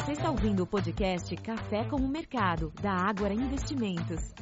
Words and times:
Você 0.00 0.12
está 0.12 0.30
ouvindo 0.30 0.62
o 0.62 0.66
podcast 0.66 1.36
Café 1.36 1.84
com 1.84 1.96
o 1.96 2.08
Mercado, 2.08 2.72
da 2.80 2.90
Ágora 2.90 3.34
Investimentos. 3.34 4.32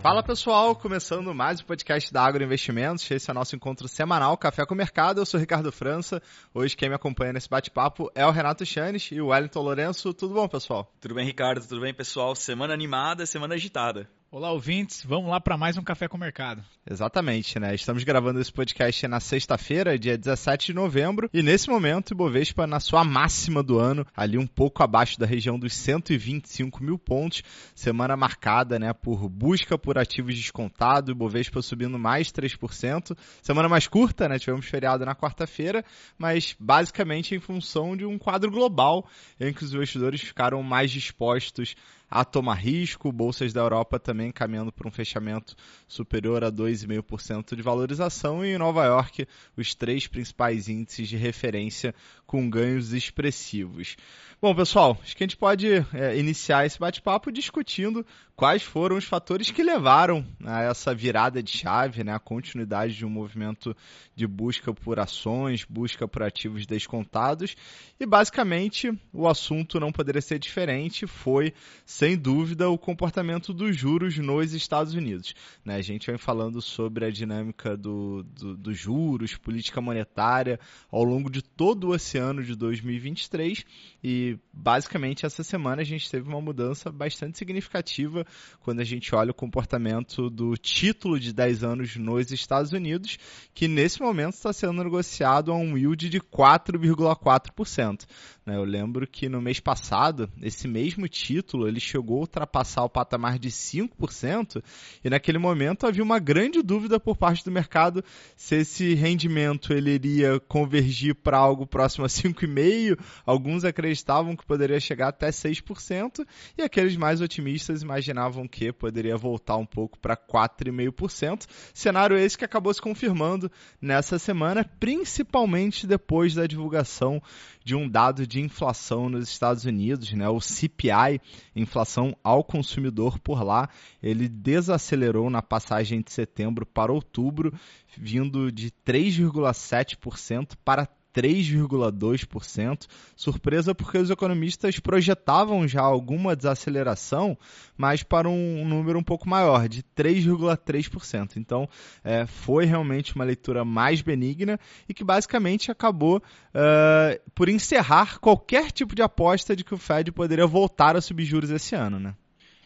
Fala 0.00 0.22
pessoal, 0.22 0.76
começando 0.76 1.34
mais 1.34 1.62
um 1.62 1.64
podcast 1.64 2.12
da 2.12 2.22
Agro 2.22 2.44
Investimentos. 2.44 3.10
Esse 3.10 3.30
é 3.30 3.32
o 3.32 3.34
nosso 3.34 3.56
encontro 3.56 3.88
semanal 3.88 4.36
Café 4.36 4.66
com 4.66 4.74
o 4.74 4.76
Mercado. 4.76 5.22
Eu 5.22 5.26
sou 5.26 5.40
Ricardo 5.40 5.72
França. 5.72 6.22
Hoje 6.52 6.76
quem 6.76 6.90
me 6.90 6.94
acompanha 6.94 7.32
nesse 7.32 7.48
bate-papo 7.48 8.10
é 8.14 8.26
o 8.26 8.30
Renato 8.30 8.66
Chanes 8.66 9.08
e 9.10 9.18
o 9.18 9.28
Wellington 9.28 9.62
Lourenço. 9.62 10.12
Tudo 10.12 10.34
bom, 10.34 10.46
pessoal? 10.46 10.92
Tudo 11.00 11.14
bem, 11.14 11.24
Ricardo? 11.24 11.66
Tudo 11.66 11.80
bem, 11.80 11.94
pessoal? 11.94 12.34
Semana 12.36 12.74
animada, 12.74 13.24
semana 13.24 13.54
agitada. 13.54 14.10
Olá, 14.30 14.52
ouvintes. 14.52 15.02
Vamos 15.06 15.30
lá 15.30 15.40
para 15.40 15.56
mais 15.56 15.78
um 15.78 15.82
Café 15.82 16.06
com 16.06 16.18
o 16.18 16.20
Mercado. 16.20 16.62
Exatamente, 16.86 17.58
né? 17.58 17.74
Estamos 17.74 18.04
gravando 18.04 18.38
esse 18.38 18.52
podcast 18.52 19.08
na 19.08 19.20
sexta-feira, 19.20 19.98
dia 19.98 20.18
17 20.18 20.66
de 20.66 20.74
novembro, 20.74 21.30
e 21.32 21.42
nesse 21.42 21.70
momento 21.70 22.10
o 22.10 22.12
Ibovespa 22.12 22.66
na 22.66 22.78
sua 22.78 23.04
máxima 23.04 23.62
do 23.62 23.78
ano, 23.78 24.06
ali 24.14 24.36
um 24.36 24.46
pouco 24.46 24.82
abaixo 24.82 25.18
da 25.18 25.24
região 25.24 25.58
dos 25.58 25.72
125 25.72 26.84
mil 26.84 26.98
pontos, 26.98 27.42
semana 27.74 28.18
marcada, 28.18 28.78
né, 28.78 28.92
por 28.92 29.30
busca 29.30 29.78
por 29.78 29.96
ativos 29.96 30.34
descontados, 30.34 31.10
Ibovespa 31.10 31.62
subindo 31.62 31.98
mais 31.98 32.30
3%, 32.30 33.16
semana 33.40 33.66
mais 33.66 33.86
curta, 33.86 34.28
né, 34.28 34.38
tivemos 34.38 34.66
feriado 34.66 35.06
na 35.06 35.14
quarta-feira, 35.14 35.82
mas 36.18 36.54
basicamente 36.60 37.34
em 37.34 37.40
função 37.40 37.96
de 37.96 38.04
um 38.04 38.18
quadro 38.18 38.50
global 38.50 39.08
em 39.40 39.54
que 39.54 39.64
os 39.64 39.72
investidores 39.72 40.20
ficaram 40.20 40.62
mais 40.62 40.90
dispostos 40.90 41.74
a 42.10 42.24
tomar 42.24 42.54
risco, 42.54 43.12
bolsas 43.12 43.52
da 43.52 43.60
Europa 43.60 43.98
também 43.98 44.32
caminhando 44.32 44.72
para 44.72 44.88
um 44.88 44.90
fechamento 44.90 45.54
superior 45.86 46.42
a 46.42 46.50
2,5% 46.50 47.54
de 47.54 47.62
valorização 47.62 48.44
e 48.44 48.54
em 48.54 48.58
Nova 48.58 48.84
York 48.84 49.26
os 49.56 49.74
três 49.74 50.06
principais 50.06 50.68
índices 50.68 51.08
de 51.08 51.16
referência 51.16 51.94
com 52.26 52.48
ganhos 52.48 52.92
expressivos. 52.92 53.96
Bom, 54.40 54.54
pessoal, 54.54 54.96
acho 55.02 55.16
que 55.16 55.24
a 55.24 55.26
gente 55.26 55.36
pode 55.36 55.66
é, 55.92 56.16
iniciar 56.16 56.64
esse 56.64 56.78
bate-papo 56.78 57.32
discutindo 57.32 58.06
quais 58.36 58.62
foram 58.62 58.96
os 58.96 59.04
fatores 59.04 59.50
que 59.50 59.64
levaram 59.64 60.24
a 60.44 60.62
essa 60.62 60.94
virada 60.94 61.42
de 61.42 61.50
chave, 61.50 62.04
né, 62.04 62.14
a 62.14 62.20
continuidade 62.20 62.94
de 62.94 63.04
um 63.04 63.10
movimento 63.10 63.76
de 64.14 64.28
busca 64.28 64.72
por 64.72 65.00
ações, 65.00 65.64
busca 65.64 66.06
por 66.06 66.22
ativos 66.22 66.64
descontados. 66.64 67.56
E 67.98 68.06
basicamente 68.06 68.92
o 69.12 69.26
assunto 69.26 69.80
não 69.80 69.90
poderia 69.90 70.22
ser 70.22 70.38
diferente, 70.38 71.04
foi, 71.04 71.52
sem 71.98 72.16
dúvida, 72.16 72.70
o 72.70 72.78
comportamento 72.78 73.52
dos 73.52 73.76
juros 73.76 74.16
nos 74.18 74.52
Estados 74.52 74.94
Unidos. 74.94 75.34
Né? 75.64 75.74
A 75.74 75.82
gente 75.82 76.06
vem 76.06 76.16
falando 76.16 76.62
sobre 76.62 77.04
a 77.04 77.10
dinâmica 77.10 77.76
do, 77.76 78.22
do, 78.22 78.56
dos 78.56 78.78
juros, 78.78 79.36
política 79.36 79.80
monetária, 79.80 80.60
ao 80.92 81.02
longo 81.02 81.28
de 81.28 81.42
todo 81.42 81.88
o 81.88 81.90
oceano 81.90 82.44
de 82.44 82.54
2023 82.54 83.64
e 84.02 84.38
basicamente 84.52 85.26
essa 85.26 85.42
semana 85.42 85.82
a 85.82 85.84
gente 85.84 86.08
teve 86.10 86.28
uma 86.28 86.40
mudança 86.40 86.90
bastante 86.90 87.36
significativa 87.36 88.24
quando 88.60 88.80
a 88.80 88.84
gente 88.84 89.12
olha 89.14 89.32
o 89.32 89.34
comportamento 89.34 90.30
do 90.30 90.56
título 90.56 91.18
de 91.18 91.32
10 91.32 91.64
anos 91.64 91.96
nos 91.96 92.30
Estados 92.30 92.72
Unidos, 92.72 93.18
que 93.52 93.66
nesse 93.66 94.00
momento 94.00 94.34
está 94.34 94.52
sendo 94.52 94.84
negociado 94.84 95.50
a 95.50 95.56
um 95.56 95.76
yield 95.76 96.08
de 96.08 96.20
4,4%. 96.20 98.06
Né? 98.46 98.56
Eu 98.56 98.64
lembro 98.64 99.06
que 99.06 99.28
no 99.28 99.42
mês 99.42 99.58
passado, 99.58 100.30
esse 100.40 100.68
mesmo 100.68 101.08
título 101.08 101.66
ele 101.66 101.80
chegou 101.80 102.18
a 102.18 102.20
ultrapassar 102.20 102.84
o 102.84 102.88
patamar 102.88 103.38
de 103.38 103.50
5%, 103.50 104.62
e 105.04 105.10
naquele 105.10 105.38
momento 105.38 105.86
havia 105.86 106.02
uma 106.02 106.18
grande 106.18 106.62
dúvida 106.62 107.00
por 107.00 107.16
parte 107.16 107.44
do 107.44 107.50
mercado 107.50 108.04
se 108.36 108.56
esse 108.56 108.94
rendimento 108.94 109.72
ele 109.72 109.90
iria 109.90 110.38
convergir 110.40 111.14
para 111.16 111.36
algo 111.36 111.66
próximo 111.66 112.04
a 112.04 112.08
5,5%, 112.08 112.98
alguns 113.26 113.64
acreditavam 113.64 113.87
que 114.36 114.46
poderia 114.46 114.80
chegar 114.80 115.08
até 115.08 115.28
6%, 115.28 116.26
e 116.56 116.62
aqueles 116.62 116.96
mais 116.96 117.20
otimistas 117.20 117.82
imaginavam 117.82 118.46
que 118.46 118.72
poderia 118.72 119.16
voltar 119.16 119.56
um 119.56 119.66
pouco 119.66 119.98
para 119.98 120.16
4,5%. 120.16 121.46
Cenário 121.72 122.16
esse 122.16 122.36
que 122.36 122.44
acabou 122.44 122.72
se 122.72 122.82
confirmando 122.82 123.50
nessa 123.80 124.18
semana, 124.18 124.64
principalmente 124.64 125.86
depois 125.86 126.34
da 126.34 126.46
divulgação 126.46 127.22
de 127.64 127.74
um 127.74 127.88
dado 127.88 128.26
de 128.26 128.40
inflação 128.40 129.10
nos 129.10 129.28
Estados 129.28 129.64
Unidos, 129.64 130.10
né? 130.12 130.28
o 130.28 130.40
CPI, 130.40 131.20
inflação 131.54 132.16
ao 132.24 132.42
consumidor 132.42 133.18
por 133.18 133.44
lá, 133.44 133.68
ele 134.02 134.28
desacelerou 134.28 135.28
na 135.28 135.42
passagem 135.42 136.00
de 136.00 136.10
setembro 136.10 136.64
para 136.64 136.92
outubro, 136.92 137.52
vindo 137.96 138.50
de 138.50 138.70
3,7% 138.86 140.52
para 140.64 140.88
3,2%. 141.18 142.86
Surpresa 143.16 143.74
porque 143.74 143.98
os 143.98 144.08
economistas 144.08 144.78
projetavam 144.78 145.66
já 145.66 145.80
alguma 145.80 146.36
desaceleração, 146.36 147.36
mas 147.76 148.04
para 148.04 148.28
um 148.28 148.64
número 148.64 148.98
um 149.00 149.02
pouco 149.02 149.28
maior, 149.28 149.68
de 149.68 149.82
3,3%. 149.82 151.36
Então, 151.36 151.68
é, 152.04 152.24
foi 152.24 152.64
realmente 152.64 153.16
uma 153.16 153.24
leitura 153.24 153.64
mais 153.64 154.00
benigna 154.00 154.60
e 154.88 154.94
que 154.94 155.02
basicamente 155.02 155.72
acabou 155.72 156.18
uh, 156.18 157.30
por 157.34 157.48
encerrar 157.48 158.20
qualquer 158.20 158.70
tipo 158.70 158.94
de 158.94 159.02
aposta 159.02 159.56
de 159.56 159.64
que 159.64 159.74
o 159.74 159.78
Fed 159.78 160.12
poderia 160.12 160.46
voltar 160.46 160.96
a 160.96 161.00
subir 161.00 161.24
juros 161.24 161.50
esse 161.50 161.74
ano, 161.74 161.98
né? 161.98 162.14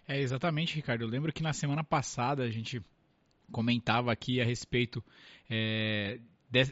É, 0.07 0.21
exatamente, 0.21 0.75
Ricardo. 0.75 1.03
Eu 1.03 1.09
lembro 1.09 1.33
que 1.33 1.43
na 1.43 1.55
semana 1.55 1.83
passada 1.83 2.43
a 2.43 2.51
gente 2.51 2.83
comentava 3.51 4.13
aqui 4.13 4.41
a 4.41 4.45
respeito 4.45 5.03
é, 5.49 6.19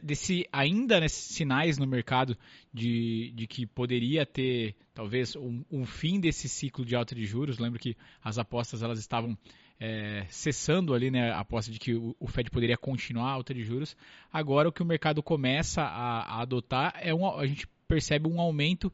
desse 0.02 0.46
ainda 0.52 1.00
nesses 1.00 1.34
sinais 1.34 1.78
no 1.78 1.86
mercado 1.86 2.36
de, 2.72 3.32
de 3.34 3.46
que 3.46 3.66
poderia 3.66 4.26
ter 4.26 4.76
talvez 4.92 5.34
um, 5.34 5.64
um, 5.70 5.86
fim 5.86 6.20
desse 6.20 6.48
ciclo 6.48 6.84
de 6.84 6.94
alta 6.94 7.14
de 7.14 7.24
juros. 7.24 7.58
Lembro 7.58 7.78
que 7.78 7.96
as 8.22 8.36
apostas 8.36 8.82
elas 8.82 8.98
estavam 8.98 9.36
é, 9.80 10.26
cessando 10.28 10.92
ali, 10.92 11.10
né, 11.10 11.30
a 11.30 11.40
aposta 11.40 11.72
de 11.72 11.78
que 11.78 11.94
o, 11.94 12.14
o, 12.20 12.26
Fed 12.26 12.50
poderia 12.50 12.76
continuar 12.76 13.30
a 13.30 13.32
alta 13.32 13.54
de 13.54 13.64
juros. 13.64 13.96
Agora 14.30 14.68
o 14.68 14.72
que 14.72 14.82
o 14.82 14.86
mercado 14.86 15.22
começa 15.22 15.80
a, 15.80 16.20
a 16.24 16.42
adotar 16.42 16.94
é 17.00 17.14
um, 17.14 17.26
a 17.26 17.46
gente 17.46 17.66
percebe 17.88 18.28
um 18.28 18.38
aumento 18.38 18.92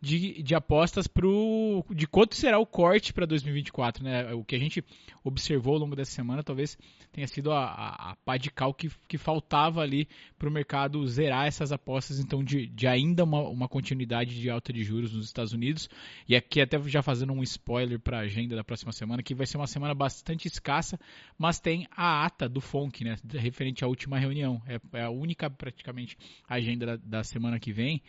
de, 0.00 0.42
de 0.42 0.54
apostas 0.54 1.06
pro, 1.06 1.84
de 1.90 2.06
quanto 2.06 2.36
será 2.36 2.58
o 2.58 2.66
corte 2.66 3.12
para 3.12 3.26
2024. 3.26 4.04
Né? 4.04 4.32
O 4.32 4.44
que 4.44 4.54
a 4.54 4.58
gente 4.58 4.84
observou 5.24 5.74
ao 5.74 5.80
longo 5.80 5.96
dessa 5.96 6.12
semana 6.12 6.42
talvez 6.42 6.78
tenha 7.12 7.26
sido 7.26 7.50
a, 7.50 7.64
a, 7.64 8.10
a 8.10 8.16
pá 8.16 8.36
de 8.36 8.50
cal 8.50 8.72
que, 8.72 8.90
que 9.08 9.18
faltava 9.18 9.80
ali 9.80 10.08
para 10.38 10.48
o 10.48 10.52
mercado 10.52 11.06
zerar 11.06 11.46
essas 11.46 11.72
apostas, 11.72 12.20
então 12.20 12.44
de, 12.44 12.66
de 12.66 12.86
ainda 12.86 13.24
uma, 13.24 13.40
uma 13.48 13.68
continuidade 13.68 14.40
de 14.40 14.48
alta 14.48 14.72
de 14.72 14.84
juros 14.84 15.12
nos 15.12 15.26
Estados 15.26 15.52
Unidos. 15.52 15.88
E 16.28 16.36
aqui 16.36 16.60
até 16.60 16.80
já 16.82 17.02
fazendo 17.02 17.32
um 17.32 17.42
spoiler 17.42 17.98
para 17.98 18.18
a 18.18 18.22
agenda 18.22 18.54
da 18.54 18.62
próxima 18.62 18.92
semana, 18.92 19.22
que 19.22 19.34
vai 19.34 19.46
ser 19.46 19.56
uma 19.56 19.66
semana 19.66 19.94
bastante 19.94 20.46
escassa, 20.46 20.98
mas 21.36 21.58
tem 21.58 21.86
a 21.90 22.24
ata 22.24 22.48
do 22.48 22.60
FONC, 22.60 23.04
né, 23.04 23.16
referente 23.34 23.84
à 23.84 23.88
última 23.88 24.18
reunião. 24.18 24.62
É, 24.66 24.98
é 24.98 25.02
a 25.02 25.10
única 25.10 25.50
praticamente 25.50 26.16
agenda 26.48 26.86
da, 26.86 26.96
da 26.96 27.24
semana 27.24 27.58
que 27.58 27.72
vem 27.72 28.02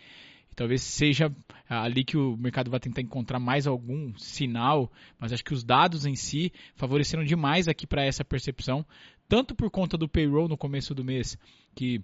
talvez 0.60 0.82
seja 0.82 1.34
ali 1.70 2.04
que 2.04 2.18
o 2.18 2.36
mercado 2.36 2.70
vai 2.70 2.82
tentar 2.82 3.00
encontrar 3.00 3.40
mais 3.40 3.66
algum 3.66 4.14
sinal, 4.18 4.92
mas 5.18 5.32
acho 5.32 5.42
que 5.42 5.54
os 5.54 5.64
dados 5.64 6.06
em 6.06 6.18
si 6.18 6.52
favoreceram 6.76 7.24
demais 7.24 7.70
aqui 7.70 7.88
para 7.88 8.04
essa 8.04 8.26
percepção, 8.26 8.86
tanto 9.26 9.56
por 9.56 9.72
conta 9.72 9.98
do 9.98 10.10
payroll 10.10 10.50
no 10.50 10.58
começo 10.58 10.94
do 10.94 11.02
mês, 11.02 11.38
que 11.74 12.04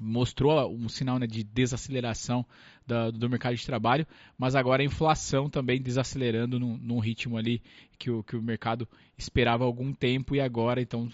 mostrou 0.00 0.72
um 0.72 0.88
sinal 0.88 1.18
né, 1.18 1.26
de 1.26 1.42
desaceleração 1.42 2.46
da, 2.86 3.10
do 3.10 3.28
mercado 3.28 3.56
de 3.56 3.66
trabalho, 3.66 4.06
mas 4.38 4.54
agora 4.54 4.82
a 4.82 4.86
inflação 4.86 5.50
também 5.50 5.82
desacelerando 5.82 6.60
num, 6.60 6.76
num 6.76 7.00
ritmo 7.00 7.36
ali 7.36 7.60
que 7.98 8.08
o, 8.08 8.22
que 8.22 8.36
o 8.36 8.42
mercado 8.42 8.88
esperava 9.18 9.64
há 9.64 9.66
algum 9.66 9.92
tempo 9.92 10.36
e 10.36 10.40
agora 10.40 10.80
então 10.80 11.08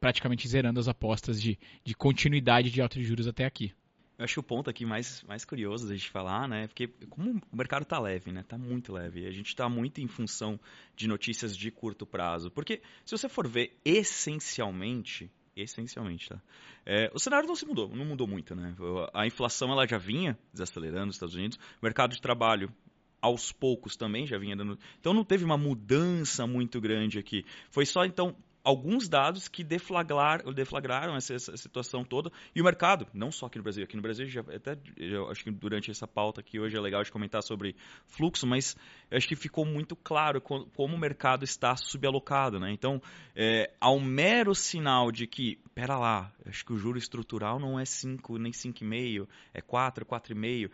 praticamente 0.00 0.48
zerando 0.48 0.80
as 0.80 0.88
apostas 0.88 1.42
de, 1.42 1.58
de 1.84 1.94
continuidade 1.94 2.70
de 2.70 2.80
alta 2.80 2.98
de 2.98 3.04
juros 3.04 3.28
até 3.28 3.44
aqui. 3.44 3.74
Eu 4.22 4.24
acho 4.24 4.38
o 4.38 4.42
ponto 4.42 4.70
aqui 4.70 4.86
mais, 4.86 5.20
mais 5.24 5.44
curioso 5.44 5.88
da 5.88 5.96
gente 5.96 6.08
falar, 6.08 6.46
né? 6.46 6.68
Porque 6.68 6.86
como 7.10 7.42
o 7.52 7.56
mercado 7.56 7.84
tá 7.84 7.98
leve, 7.98 8.30
né? 8.30 8.44
Tá 8.46 8.56
muito 8.56 8.92
leve. 8.92 9.26
A 9.26 9.32
gente 9.32 9.54
tá 9.56 9.68
muito 9.68 10.00
em 10.00 10.06
função 10.06 10.60
de 10.94 11.08
notícias 11.08 11.56
de 11.56 11.72
curto 11.72 12.06
prazo. 12.06 12.48
Porque 12.48 12.80
se 13.04 13.18
você 13.18 13.28
for 13.28 13.48
ver 13.48 13.76
essencialmente, 13.84 15.28
essencialmente, 15.56 16.28
tá? 16.28 16.40
É, 16.86 17.10
o 17.12 17.18
cenário 17.18 17.48
não 17.48 17.56
se 17.56 17.66
mudou, 17.66 17.88
não 17.88 18.04
mudou 18.04 18.28
muito, 18.28 18.54
né? 18.54 18.76
A 19.12 19.26
inflação 19.26 19.72
ela 19.72 19.88
já 19.88 19.98
vinha 19.98 20.38
desacelerando 20.52 21.06
nos 21.06 21.16
Estados 21.16 21.34
Unidos, 21.34 21.56
o 21.56 21.84
mercado 21.84 22.14
de 22.14 22.22
trabalho 22.22 22.72
aos 23.20 23.50
poucos 23.50 23.96
também 23.96 24.24
já 24.24 24.38
vinha 24.38 24.54
dando. 24.54 24.78
Então 25.00 25.12
não 25.12 25.24
teve 25.24 25.44
uma 25.44 25.58
mudança 25.58 26.46
muito 26.46 26.80
grande 26.80 27.18
aqui. 27.18 27.44
Foi 27.70 27.84
só 27.84 28.04
então 28.04 28.36
alguns 28.64 29.08
dados 29.08 29.48
que 29.48 29.64
deflagrar, 29.64 30.42
deflagraram 30.52 31.16
essa, 31.16 31.34
essa, 31.34 31.56
situação 31.56 32.04
toda 32.04 32.30
e 32.54 32.60
o 32.60 32.64
mercado, 32.64 33.06
não 33.12 33.30
só 33.32 33.46
aqui 33.46 33.58
no 33.58 33.64
Brasil, 33.64 33.84
aqui 33.84 33.96
no 33.96 34.02
Brasil 34.02 34.26
já 34.26 34.40
até 34.40 34.78
eu 34.96 35.30
acho 35.30 35.42
que 35.44 35.50
durante 35.50 35.90
essa 35.90 36.06
pauta 36.06 36.40
aqui 36.40 36.60
hoje 36.60 36.76
é 36.76 36.80
legal 36.80 37.02
de 37.02 37.10
comentar 37.10 37.42
sobre 37.42 37.74
fluxo, 38.06 38.46
mas 38.46 38.76
acho 39.10 39.26
que 39.26 39.36
ficou 39.36 39.64
muito 39.64 39.96
claro 39.96 40.40
como, 40.40 40.66
como 40.66 40.94
o 40.94 40.98
mercado 40.98 41.44
está 41.44 41.74
subalocado, 41.76 42.60
né? 42.60 42.70
Então, 42.72 43.00
é, 43.34 43.72
ao 43.80 43.98
mero 43.98 44.54
sinal 44.54 45.10
de 45.10 45.26
que, 45.26 45.58
pera 45.74 45.98
lá, 45.98 46.32
acho 46.46 46.64
que 46.64 46.72
o 46.72 46.76
juro 46.76 46.98
estrutural 46.98 47.58
não 47.58 47.78
é 47.78 47.84
5 47.84 48.38
nem 48.38 48.52
5,5, 48.52 49.26
é 49.52 49.60
4, 49.60 50.06
4,5, 50.06 50.70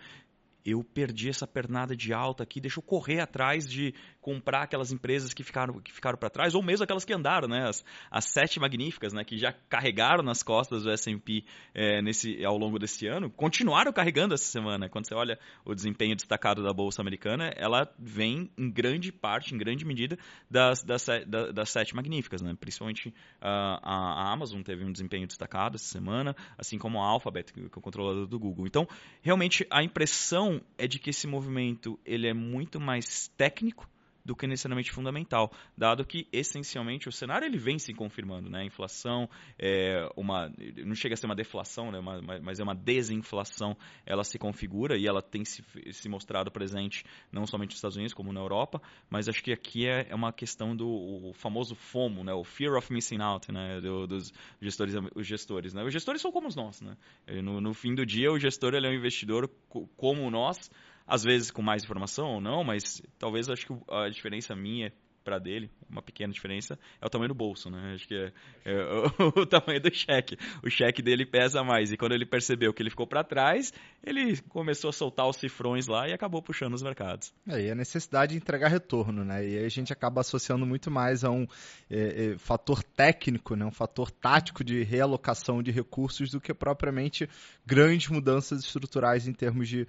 eu 0.70 0.84
perdi 0.84 1.28
essa 1.28 1.46
pernada 1.46 1.96
de 1.96 2.12
alta 2.12 2.42
aqui, 2.42 2.60
deixa 2.60 2.78
eu 2.78 2.82
correr 2.82 3.20
atrás 3.20 3.68
de 3.68 3.94
comprar 4.20 4.64
aquelas 4.64 4.92
empresas 4.92 5.32
que 5.32 5.42
ficaram, 5.42 5.80
que 5.80 5.92
ficaram 5.92 6.18
para 6.18 6.28
trás, 6.28 6.54
ou 6.54 6.62
mesmo 6.62 6.84
aquelas 6.84 7.04
que 7.04 7.14
andaram, 7.14 7.48
né? 7.48 7.66
As, 7.66 7.84
as 8.10 8.26
sete 8.26 8.60
magníficas, 8.60 9.12
né? 9.12 9.24
Que 9.24 9.38
já 9.38 9.52
carregaram 9.68 10.22
nas 10.22 10.42
costas 10.42 10.82
do 10.82 10.90
S&P 10.90 11.44
é, 11.74 12.02
nesse, 12.02 12.44
ao 12.44 12.58
longo 12.58 12.78
desse 12.78 13.06
ano, 13.06 13.30
continuaram 13.30 13.92
carregando 13.92 14.34
essa 14.34 14.44
semana. 14.44 14.88
Quando 14.88 15.06
você 15.06 15.14
olha 15.14 15.38
o 15.64 15.74
desempenho 15.74 16.14
destacado 16.14 16.62
da 16.62 16.72
Bolsa 16.72 17.00
Americana, 17.00 17.50
ela 17.56 17.90
vem 17.98 18.50
em 18.58 18.70
grande 18.70 19.10
parte, 19.10 19.54
em 19.54 19.58
grande 19.58 19.84
medida, 19.84 20.18
das, 20.50 20.82
das, 20.82 21.06
das, 21.26 21.54
das 21.54 21.70
sete 21.70 21.94
magníficas, 21.94 22.42
né? 22.42 22.54
Principalmente 22.58 23.08
uh, 23.08 23.80
a, 23.82 24.32
Amazon 24.32 24.60
teve 24.62 24.84
um 24.84 24.92
desempenho 24.92 25.26
destacado 25.26 25.76
essa 25.76 25.86
semana, 25.86 26.36
assim 26.58 26.76
como 26.76 27.00
a 27.00 27.06
Alphabet, 27.06 27.52
que 27.52 27.60
é 27.60 27.64
o 27.64 27.70
controlador 27.80 28.26
do 28.26 28.38
Google. 28.38 28.66
Então, 28.66 28.86
realmente, 29.22 29.66
a 29.70 29.82
impressão 29.82 30.57
é 30.76 30.86
de 30.86 30.98
que 30.98 31.10
esse 31.10 31.26
movimento 31.26 31.98
ele 32.04 32.26
é 32.26 32.34
muito 32.34 32.80
mais 32.80 33.28
técnico 33.36 33.88
do 34.28 34.36
que 34.36 34.46
necessariamente 34.46 34.92
fundamental, 34.92 35.50
dado 35.74 36.04
que 36.04 36.28
essencialmente 36.30 37.08
o 37.08 37.12
cenário 37.12 37.46
ele 37.46 37.56
vem 37.56 37.78
se 37.78 37.94
confirmando, 37.94 38.50
né? 38.50 38.60
A 38.60 38.64
inflação 38.64 39.26
é 39.58 40.06
uma 40.14 40.52
não 40.84 40.94
chega 40.94 41.14
a 41.14 41.16
ser 41.16 41.24
uma 41.24 41.34
deflação, 41.34 41.90
né? 41.90 41.98
Mas 42.42 42.60
é 42.60 42.62
uma 42.62 42.74
desinflação, 42.74 43.74
ela 44.04 44.22
se 44.22 44.38
configura 44.38 44.98
e 44.98 45.06
ela 45.06 45.22
tem 45.22 45.46
se, 45.46 45.64
se 45.92 46.10
mostrado 46.10 46.50
presente 46.50 47.04
não 47.32 47.46
somente 47.46 47.70
nos 47.70 47.76
Estados 47.76 47.96
Unidos 47.96 48.12
como 48.12 48.30
na 48.30 48.40
Europa, 48.40 48.82
mas 49.08 49.30
acho 49.30 49.42
que 49.42 49.50
aqui 49.50 49.88
é, 49.88 50.06
é 50.10 50.14
uma 50.14 50.30
questão 50.30 50.76
do 50.76 51.32
famoso 51.32 51.74
FOMO, 51.74 52.22
né? 52.22 52.34
O 52.34 52.44
fear 52.44 52.76
of 52.76 52.92
missing 52.92 53.22
out, 53.22 53.50
né? 53.50 53.80
Do, 53.80 54.06
dos 54.06 54.30
gestores, 54.60 54.94
os 55.14 55.26
gestores, 55.26 55.72
né? 55.72 55.82
Os 55.84 55.92
gestores 55.92 56.20
são 56.20 56.30
como 56.30 56.48
nós, 56.54 56.82
né? 56.82 56.94
No, 57.42 57.62
no 57.62 57.72
fim 57.72 57.94
do 57.94 58.04
dia 58.04 58.30
o 58.30 58.38
gestor 58.38 58.74
ele 58.74 58.86
é 58.86 58.90
um 58.90 58.94
investidor 58.94 59.48
como 59.96 60.30
nós 60.30 60.70
às 61.08 61.24
vezes 61.24 61.50
com 61.50 61.62
mais 61.62 61.82
informação 61.82 62.34
ou 62.34 62.40
não, 62.40 62.62
mas 62.62 63.02
talvez 63.18 63.48
acho 63.48 63.66
que 63.66 63.74
a 63.90 64.08
diferença 64.10 64.54
minha 64.54 64.92
para 65.28 65.38
dele, 65.38 65.70
uma 65.90 66.00
pequena 66.00 66.32
diferença, 66.32 66.78
é 66.98 67.04
o 67.04 67.10
tamanho 67.10 67.28
do 67.28 67.34
bolso, 67.34 67.68
né? 67.68 67.92
Acho 67.94 68.08
que 68.08 68.14
é, 68.14 68.32
é 68.64 68.82
o, 69.18 69.28
o, 69.42 69.46
tamanho 69.46 69.78
do 69.78 69.94
cheque. 69.94 70.38
O 70.62 70.70
cheque 70.70 71.02
dele 71.02 71.26
pesa 71.26 71.62
mais. 71.62 71.92
E 71.92 71.98
quando 71.98 72.12
ele 72.12 72.24
percebeu 72.24 72.72
que 72.72 72.82
ele 72.82 72.88
ficou 72.88 73.06
para 73.06 73.22
trás, 73.22 73.70
ele 74.02 74.38
começou 74.48 74.88
a 74.88 74.92
soltar 74.92 75.28
os 75.28 75.36
cifrões 75.36 75.86
lá 75.86 76.08
e 76.08 76.14
acabou 76.14 76.40
puxando 76.40 76.72
os 76.72 76.82
mercados. 76.82 77.34
É, 77.46 77.60
e 77.60 77.70
a 77.70 77.74
necessidade 77.74 78.32
de 78.32 78.38
entregar 78.38 78.68
retorno, 78.68 79.22
né? 79.22 79.46
E 79.46 79.58
aí 79.58 79.64
a 79.66 79.68
gente 79.68 79.92
acaba 79.92 80.22
associando 80.22 80.64
muito 80.64 80.90
mais 80.90 81.22
a 81.24 81.30
um 81.30 81.46
é, 81.90 82.32
é, 82.32 82.38
fator 82.38 82.82
técnico, 82.82 83.54
né? 83.54 83.66
Um 83.66 83.70
fator 83.70 84.10
tático 84.10 84.64
de 84.64 84.82
realocação 84.82 85.62
de 85.62 85.70
recursos 85.70 86.30
do 86.30 86.40
que 86.40 86.54
propriamente 86.54 87.28
grandes 87.66 88.08
mudanças 88.08 88.64
estruturais 88.64 89.28
em 89.28 89.34
termos 89.34 89.68
de 89.68 89.86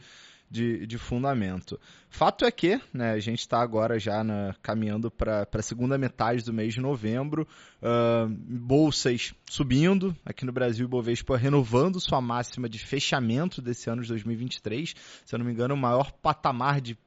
de, 0.49 0.85
de 0.85 0.97
fundamento. 0.97 1.79
Fato 2.09 2.43
é 2.43 2.51
que 2.51 2.81
né, 2.91 3.11
a 3.11 3.19
gente 3.19 3.39
está 3.39 3.61
agora 3.61 3.99
já 3.99 4.23
na, 4.23 4.55
caminhando 4.63 5.11
para 5.11 5.47
a 5.51 5.61
segunda 5.61 5.97
metade 5.97 6.43
do 6.43 6.51
mês 6.51 6.73
de 6.73 6.81
novembro, 6.81 7.47
uh, 7.81 8.27
bolsas 8.27 9.33
subindo, 9.47 10.15
aqui 10.25 10.45
no 10.45 10.51
Brasil 10.51 10.85
o 10.85 10.89
Bovespa 10.89 11.37
renovando 11.37 11.99
sua 11.99 12.19
máxima 12.19 12.67
de 12.67 12.79
fechamento 12.79 13.61
desse 13.61 13.89
ano 13.89 14.01
de 14.01 14.07
2023, 14.09 14.95
se 15.23 15.35
eu 15.35 15.39
não 15.39 15.45
me 15.45 15.51
engano 15.51 15.75
o 15.75 15.77
maior 15.77 16.11
patamar 16.11 16.81
de 16.81 16.97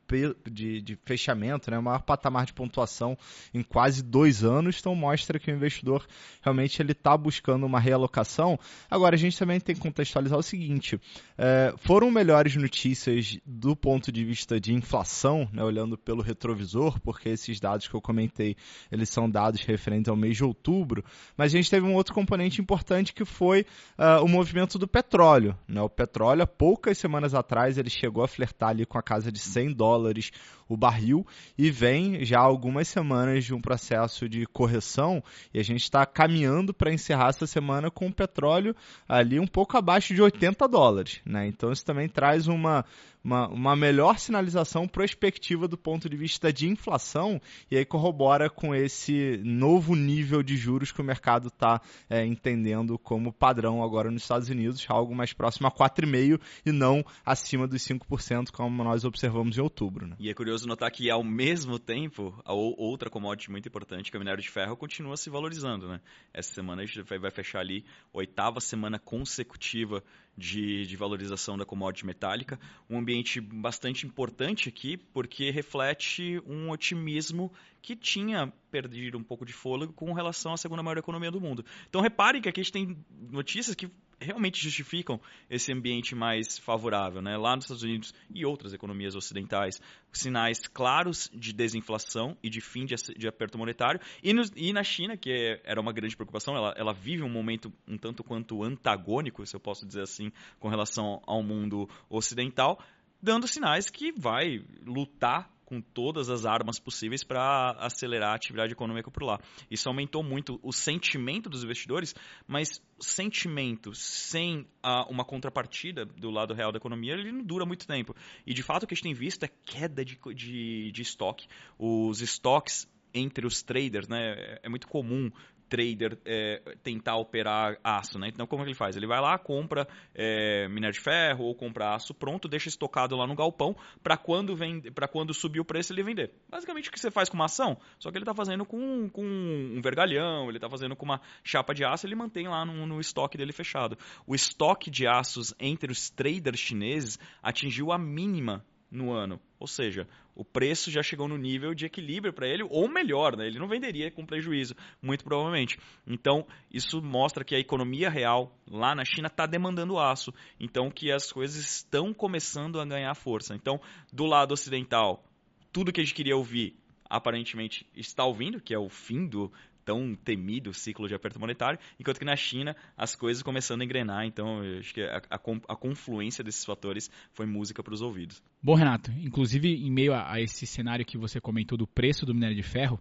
de, 0.50 0.80
de 0.80 0.98
fechamento, 1.04 1.70
né, 1.70 1.78
o 1.78 1.82
maior 1.82 2.02
patamar 2.02 2.46
de 2.46 2.52
pontuação 2.52 3.16
em 3.52 3.62
quase 3.62 4.02
dois 4.02 4.44
anos, 4.44 4.78
então 4.80 4.94
mostra 4.94 5.38
que 5.38 5.50
o 5.50 5.54
investidor 5.54 6.06
realmente 6.40 6.80
ele 6.80 6.92
está 6.92 7.16
buscando 7.16 7.66
uma 7.66 7.80
realocação. 7.80 8.58
Agora 8.90 9.14
a 9.14 9.18
gente 9.18 9.38
também 9.38 9.58
tem 9.60 9.74
que 9.74 9.80
contextualizar 9.80 10.38
o 10.38 10.42
seguinte: 10.42 11.00
é, 11.36 11.74
foram 11.78 12.10
melhores 12.10 12.54
notícias 12.56 13.38
do 13.44 13.74
ponto 13.74 14.12
de 14.12 14.24
vista 14.24 14.60
de 14.60 14.74
inflação, 14.74 15.48
né, 15.52 15.62
olhando 15.62 15.96
pelo 15.96 16.22
retrovisor, 16.22 17.00
porque 17.00 17.28
esses 17.28 17.58
dados 17.58 17.88
que 17.88 17.94
eu 17.94 18.00
comentei 18.00 18.56
eles 18.90 19.08
são 19.08 19.30
dados 19.30 19.62
referentes 19.62 20.08
ao 20.08 20.16
mês 20.16 20.36
de 20.36 20.44
outubro, 20.44 21.04
mas 21.36 21.52
a 21.52 21.56
gente 21.56 21.70
teve 21.70 21.86
um 21.86 21.94
outro 21.94 22.14
componente 22.14 22.60
importante 22.60 23.12
que 23.12 23.24
foi 23.24 23.66
uh, 23.98 24.22
o 24.22 24.28
movimento 24.28 24.78
do 24.78 24.86
petróleo. 24.86 25.56
Né? 25.66 25.80
O 25.80 25.88
petróleo, 25.88 26.42
há 26.42 26.46
poucas 26.46 26.98
semanas 26.98 27.34
atrás, 27.34 27.78
ele 27.78 27.90
chegou 27.90 28.22
a 28.22 28.28
flertar 28.28 28.70
ali 28.70 28.84
com 28.84 28.98
a 28.98 29.02
casa 29.02 29.30
de 29.30 29.38
100 29.38 29.72
dólares 29.72 30.01
dólares 30.02 30.32
o 30.68 30.76
barril 30.76 31.26
e 31.56 31.70
vem 31.70 32.24
já 32.24 32.40
algumas 32.40 32.88
semanas 32.88 33.44
de 33.44 33.54
um 33.54 33.60
processo 33.60 34.28
de 34.28 34.46
correção 34.46 35.22
e 35.52 35.58
a 35.58 35.62
gente 35.62 35.82
está 35.82 36.04
caminhando 36.06 36.72
para 36.74 36.92
encerrar 36.92 37.28
essa 37.28 37.46
semana 37.46 37.90
com 37.90 38.06
o 38.06 38.12
petróleo 38.12 38.74
ali 39.08 39.38
um 39.38 39.46
pouco 39.46 39.76
abaixo 39.76 40.14
de 40.14 40.22
80 40.22 40.66
dólares. 40.68 41.20
Né? 41.24 41.46
Então 41.46 41.72
isso 41.72 41.84
também 41.84 42.08
traz 42.08 42.46
uma, 42.48 42.84
uma, 43.24 43.48
uma 43.48 43.76
melhor 43.76 44.18
sinalização 44.18 44.88
prospectiva 44.88 45.68
do 45.68 45.76
ponto 45.76 46.08
de 46.08 46.16
vista 46.16 46.52
de 46.52 46.68
inflação 46.68 47.40
e 47.70 47.76
aí 47.76 47.84
corrobora 47.84 48.50
com 48.50 48.74
esse 48.74 49.40
novo 49.44 49.94
nível 49.94 50.42
de 50.42 50.56
juros 50.56 50.90
que 50.90 51.00
o 51.00 51.04
mercado 51.04 51.48
está 51.48 51.80
é, 52.08 52.24
entendendo 52.24 52.98
como 52.98 53.32
padrão 53.32 53.82
agora 53.82 54.10
nos 54.10 54.22
Estados 54.22 54.48
Unidos, 54.48 54.84
algo 54.88 55.14
mais 55.14 55.32
próximo 55.32 55.66
a 55.66 55.70
4,5% 55.70 56.40
e 56.66 56.72
não 56.72 57.04
acima 57.24 57.66
dos 57.66 57.82
5%, 57.82 58.50
como 58.50 58.82
nós 58.82 59.04
observamos 59.04 59.56
em 59.56 59.60
outubro. 59.60 60.06
Né? 60.06 60.16
E 60.18 60.30
é 60.30 60.34
curioso 60.34 60.61
notar 60.66 60.90
que, 60.90 61.10
ao 61.10 61.22
mesmo 61.22 61.78
tempo, 61.78 62.34
a 62.44 62.52
outra 62.52 63.10
commodity 63.10 63.50
muito 63.50 63.68
importante, 63.68 64.10
que 64.10 64.16
é 64.16 64.18
o 64.18 64.20
minério 64.20 64.42
de 64.42 64.50
ferro, 64.50 64.76
continua 64.76 65.16
se 65.16 65.30
valorizando. 65.30 65.88
Né? 65.88 66.00
Essa 66.32 66.54
semana 66.54 66.82
a 66.82 66.86
gente 66.86 67.02
vai 67.02 67.30
fechar 67.30 67.60
ali 67.60 67.84
oitava 68.12 68.60
semana 68.60 68.98
consecutiva 68.98 70.02
de, 70.36 70.86
de 70.86 70.96
valorização 70.96 71.56
da 71.56 71.64
commodity 71.64 72.06
metálica. 72.06 72.58
Um 72.88 72.98
ambiente 72.98 73.40
bastante 73.40 74.06
importante 74.06 74.68
aqui, 74.68 74.96
porque 74.96 75.50
reflete 75.50 76.42
um 76.46 76.70
otimismo 76.70 77.52
que 77.80 77.96
tinha 77.96 78.52
perdido 78.70 79.18
um 79.18 79.22
pouco 79.22 79.44
de 79.44 79.52
fôlego 79.52 79.92
com 79.92 80.12
relação 80.12 80.52
à 80.52 80.56
segunda 80.56 80.82
maior 80.82 80.98
economia 80.98 81.30
do 81.30 81.40
mundo. 81.40 81.64
Então 81.88 82.00
reparem 82.00 82.40
que 82.40 82.48
aqui 82.48 82.60
a 82.60 82.62
gente 82.62 82.72
tem 82.72 82.96
notícias 83.30 83.74
que 83.74 83.90
realmente 84.22 84.62
justificam 84.62 85.20
esse 85.50 85.72
ambiente 85.72 86.14
mais 86.14 86.58
favorável, 86.58 87.20
né? 87.20 87.36
Lá 87.36 87.54
nos 87.54 87.64
Estados 87.64 87.82
Unidos 87.82 88.14
e 88.34 88.44
outras 88.44 88.72
economias 88.72 89.14
ocidentais, 89.14 89.80
sinais 90.12 90.60
claros 90.66 91.30
de 91.34 91.52
desinflação 91.52 92.36
e 92.42 92.48
de 92.48 92.60
fim 92.60 92.84
de, 92.84 93.28
aperto 93.28 93.58
monetário. 93.58 94.00
E, 94.22 94.32
no, 94.32 94.42
e, 94.56 94.72
na 94.72 94.82
China, 94.82 95.16
que 95.16 95.30
é, 95.30 95.60
era 95.64 95.80
uma 95.80 95.92
grande 95.92 96.16
preocupação, 96.16 96.56
ela, 96.56 96.74
ela, 96.76 96.92
vive 96.92 97.22
um 97.22 97.28
momento 97.28 97.72
um 97.86 97.98
tanto 97.98 98.22
quanto 98.22 98.62
antagônico, 98.62 99.44
se 99.46 99.54
eu 99.54 99.60
posso 99.60 99.86
dizer 99.86 100.02
assim, 100.02 100.30
com 100.58 100.68
relação 100.68 101.22
ao 101.26 101.42
mundo 101.42 101.88
ocidental, 102.08 102.78
dando 103.20 103.46
sinais 103.46 103.88
que 103.88 104.12
vai 104.12 104.64
lutar 104.84 105.50
com 105.72 105.80
todas 105.80 106.28
as 106.28 106.44
armas 106.44 106.78
possíveis 106.78 107.24
para 107.24 107.70
acelerar 107.78 108.32
a 108.32 108.34
atividade 108.34 108.74
econômica 108.74 109.10
por 109.10 109.22
lá. 109.22 109.40
Isso 109.70 109.88
aumentou 109.88 110.22
muito 110.22 110.60
o 110.62 110.70
sentimento 110.70 111.48
dos 111.48 111.64
investidores, 111.64 112.14
mas 112.46 112.82
sentimento 113.00 113.94
sem 113.94 114.66
uh, 114.84 115.10
uma 115.10 115.24
contrapartida 115.24 116.04
do 116.04 116.30
lado 116.30 116.52
real 116.52 116.72
da 116.72 116.76
economia, 116.76 117.14
ele 117.14 117.32
não 117.32 117.42
dura 117.42 117.64
muito 117.64 117.86
tempo. 117.86 118.14
E 118.46 118.52
de 118.52 118.62
fato 118.62 118.82
o 118.82 118.86
que 118.86 118.92
a 118.92 118.96
gente 118.96 119.04
tem 119.04 119.14
visto 119.14 119.44
é 119.44 119.48
queda 119.64 120.04
de, 120.04 120.18
de, 120.34 120.92
de 120.92 121.00
estoque. 121.00 121.48
Os 121.78 122.20
estoques 122.20 122.86
entre 123.14 123.46
os 123.46 123.62
traders, 123.62 124.08
né? 124.08 124.34
É, 124.36 124.60
é 124.64 124.68
muito 124.68 124.86
comum 124.86 125.30
trader 125.72 126.18
é, 126.26 126.60
tentar 126.82 127.16
operar 127.16 127.78
aço, 127.82 128.18
né? 128.18 128.28
Então, 128.28 128.46
como 128.46 128.62
é 128.62 128.66
ele 128.66 128.74
faz? 128.74 128.94
Ele 128.94 129.06
vai 129.06 129.22
lá, 129.22 129.38
compra 129.38 129.88
é, 130.14 130.68
minério 130.68 130.92
de 130.92 131.00
ferro 131.00 131.44
ou 131.44 131.54
compra 131.54 131.94
aço 131.94 132.12
pronto, 132.12 132.46
deixa 132.46 132.68
estocado 132.68 133.16
lá 133.16 133.26
no 133.26 133.34
galpão 133.34 133.74
para 134.02 134.18
quando, 134.18 134.54
para 134.94 135.08
quando 135.08 135.32
subir 135.32 135.60
o 135.60 135.64
preço 135.64 135.90
ele 135.94 136.02
vender. 136.02 136.30
Basicamente 136.50 136.90
o 136.90 136.92
que 136.92 137.00
você 137.00 137.10
faz 137.10 137.30
com 137.30 137.36
uma 137.36 137.46
ação, 137.46 137.78
só 137.98 138.10
que 138.10 138.18
ele 138.18 138.22
está 138.22 138.34
fazendo 138.34 138.66
com, 138.66 139.08
com 139.08 139.24
um 139.24 139.80
vergalhão, 139.80 140.50
ele 140.50 140.58
está 140.58 140.68
fazendo 140.68 140.94
com 140.94 141.06
uma 141.06 141.22
chapa 141.42 141.72
de 141.72 141.86
aço, 141.86 142.06
ele 142.06 142.16
mantém 142.16 142.46
lá 142.48 142.66
no, 142.66 142.86
no 142.86 143.00
estoque 143.00 143.38
dele 143.38 143.52
fechado. 143.52 143.96
O 144.26 144.34
estoque 144.34 144.90
de 144.90 145.06
aços 145.06 145.54
entre 145.58 145.90
os 145.90 146.10
traders 146.10 146.60
chineses 146.60 147.18
atingiu 147.42 147.92
a 147.92 147.98
mínima 147.98 148.62
no 148.92 149.10
ano. 149.10 149.40
Ou 149.58 149.66
seja, 149.66 150.06
o 150.34 150.44
preço 150.44 150.90
já 150.90 151.02
chegou 151.02 151.26
no 151.26 151.38
nível 151.38 151.74
de 151.74 151.86
equilíbrio 151.86 152.32
para 152.32 152.46
ele, 152.46 152.62
ou 152.62 152.86
melhor, 152.86 153.36
né? 153.36 153.46
ele 153.46 153.58
não 153.58 153.66
venderia 153.66 154.10
com 154.10 154.26
prejuízo, 154.26 154.76
muito 155.00 155.24
provavelmente. 155.24 155.78
Então, 156.06 156.46
isso 156.70 157.02
mostra 157.02 157.42
que 157.42 157.54
a 157.54 157.58
economia 157.58 158.10
real 158.10 158.54
lá 158.70 158.94
na 158.94 159.04
China 159.04 159.28
está 159.28 159.46
demandando 159.46 159.98
aço. 159.98 160.32
Então, 160.60 160.90
que 160.90 161.10
as 161.10 161.32
coisas 161.32 161.56
estão 161.64 162.12
começando 162.12 162.78
a 162.78 162.84
ganhar 162.84 163.14
força. 163.14 163.54
Então, 163.54 163.80
do 164.12 164.26
lado 164.26 164.52
ocidental, 164.52 165.24
tudo 165.72 165.92
que 165.92 166.00
a 166.00 166.04
gente 166.04 166.14
queria 166.14 166.36
ouvir 166.36 166.76
aparentemente 167.08 167.86
está 167.94 168.24
ouvindo, 168.24 168.60
que 168.60 168.74
é 168.74 168.78
o 168.78 168.88
fim 168.88 169.26
do 169.26 169.52
tão 169.84 170.14
temido 170.14 170.72
ciclo 170.72 171.08
de 171.08 171.14
aperto 171.14 171.40
monetário, 171.40 171.78
enquanto 171.98 172.18
que 172.18 172.24
na 172.24 172.36
China 172.36 172.76
as 172.96 173.14
coisas 173.14 173.42
começando 173.42 173.82
a 173.82 173.84
engrenar, 173.84 174.24
então 174.26 174.60
acho 174.78 174.94
que 174.94 175.02
a, 175.02 175.22
a, 175.30 175.36
a 175.36 175.76
confluência 175.76 176.42
desses 176.42 176.64
fatores 176.64 177.10
foi 177.32 177.46
música 177.46 177.82
para 177.82 177.94
os 177.94 178.02
ouvidos. 178.02 178.42
Bom, 178.62 178.74
Renato, 178.74 179.10
inclusive 179.12 179.68
em 179.68 179.90
meio 179.90 180.12
a, 180.12 180.32
a 180.32 180.40
esse 180.40 180.66
cenário 180.66 181.04
que 181.04 181.18
você 181.18 181.40
comentou 181.40 181.76
do 181.76 181.86
preço 181.86 182.24
do 182.26 182.34
minério 182.34 182.56
de 182.56 182.62
ferro, 182.62 183.00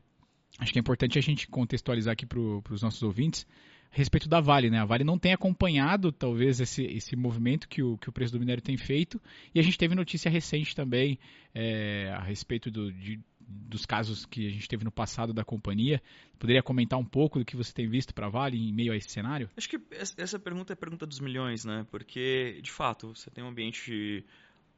acho 0.59 0.71
que 0.71 0.79
é 0.79 0.81
importante 0.81 1.17
a 1.17 1.21
gente 1.21 1.47
contextualizar 1.47 2.13
aqui 2.13 2.25
para 2.25 2.39
os 2.39 2.81
nossos 2.81 3.01
ouvintes, 3.03 3.45
a 3.91 3.97
respeito 3.97 4.29
da 4.29 4.39
Vale, 4.39 4.69
né? 4.69 4.79
A 4.79 4.85
Vale 4.85 5.03
não 5.03 5.19
tem 5.19 5.33
acompanhado, 5.33 6.13
talvez, 6.13 6.61
esse, 6.61 6.83
esse 6.85 7.13
movimento 7.15 7.67
que 7.67 7.83
o, 7.83 7.97
que 7.97 8.07
o 8.07 8.11
preço 8.11 8.31
do 8.31 8.39
minério 8.39 8.63
tem 8.63 8.77
feito. 8.77 9.21
E 9.53 9.59
a 9.59 9.61
gente 9.61 9.77
teve 9.77 9.93
notícia 9.93 10.31
recente 10.31 10.73
também 10.73 11.19
é, 11.53 12.09
a 12.15 12.21
respeito 12.21 12.71
do, 12.71 12.89
de, 12.93 13.19
dos 13.51 13.85
casos 13.85 14.25
que 14.25 14.47
a 14.47 14.49
gente 14.49 14.67
teve 14.67 14.83
no 14.83 14.91
passado 14.91 15.33
da 15.33 15.43
companhia. 15.43 16.01
Poderia 16.39 16.63
comentar 16.63 16.97
um 16.97 17.05
pouco 17.05 17.39
do 17.39 17.45
que 17.45 17.55
você 17.55 17.73
tem 17.73 17.89
visto 17.89 18.13
para 18.13 18.27
a 18.27 18.29
Vale 18.29 18.57
em 18.57 18.73
meio 18.73 18.93
a 18.93 18.95
esse 18.95 19.09
cenário? 19.09 19.49
Acho 19.55 19.69
que 19.69 19.79
essa 19.91 20.39
pergunta 20.39 20.73
é 20.73 20.75
a 20.75 20.77
pergunta 20.77 21.05
dos 21.05 21.19
milhões, 21.19 21.65
né? 21.65 21.85
Porque, 21.91 22.59
de 22.61 22.71
fato, 22.71 23.15
você 23.15 23.29
tem 23.29 23.43
um 23.43 23.49
ambiente 23.49 24.25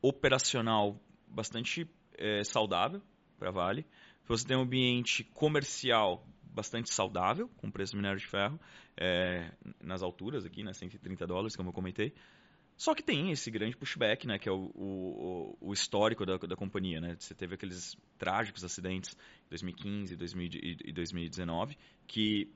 operacional 0.02 1.00
bastante 1.28 1.88
é, 2.18 2.44
saudável 2.44 3.02
para 3.40 3.50
a 3.50 3.52
Vale. 3.52 3.86
Você 4.28 4.46
tem 4.48 4.58
um 4.58 4.62
ambiente 4.62 5.24
comercial 5.24 6.26
bastante 6.44 6.94
saudável, 6.94 7.50
com 7.58 7.72
preço 7.72 7.94
do 7.94 7.98
minério 7.98 8.20
de 8.20 8.28
ferro, 8.28 8.60
é, 8.96 9.52
nas 9.82 10.04
alturas 10.04 10.46
aqui, 10.46 10.64
né, 10.64 10.72
130 10.72 11.26
dólares, 11.26 11.56
como 11.56 11.70
eu 11.70 11.74
comentei. 11.74 12.14
Só 12.78 12.94
que 12.94 13.04
tem 13.04 13.32
esse 13.32 13.50
grande 13.52 13.78
pushback, 13.78 14.28
né, 14.28 14.38
que 14.38 14.50
é 14.50 14.52
o, 14.52 14.72
o, 14.76 15.58
o 15.62 15.74
histórico 15.74 16.26
da, 16.26 16.38
da 16.38 16.56
companhia. 16.56 17.00
Né? 17.00 17.16
Você 17.18 17.34
teve 17.34 17.56
aqueles 17.56 17.96
trágicos 18.18 18.64
acidentes 18.64 19.16
em 19.46 19.50
2015 19.50 20.14
e 20.84 20.92
2019, 20.92 21.78
que 22.08 22.52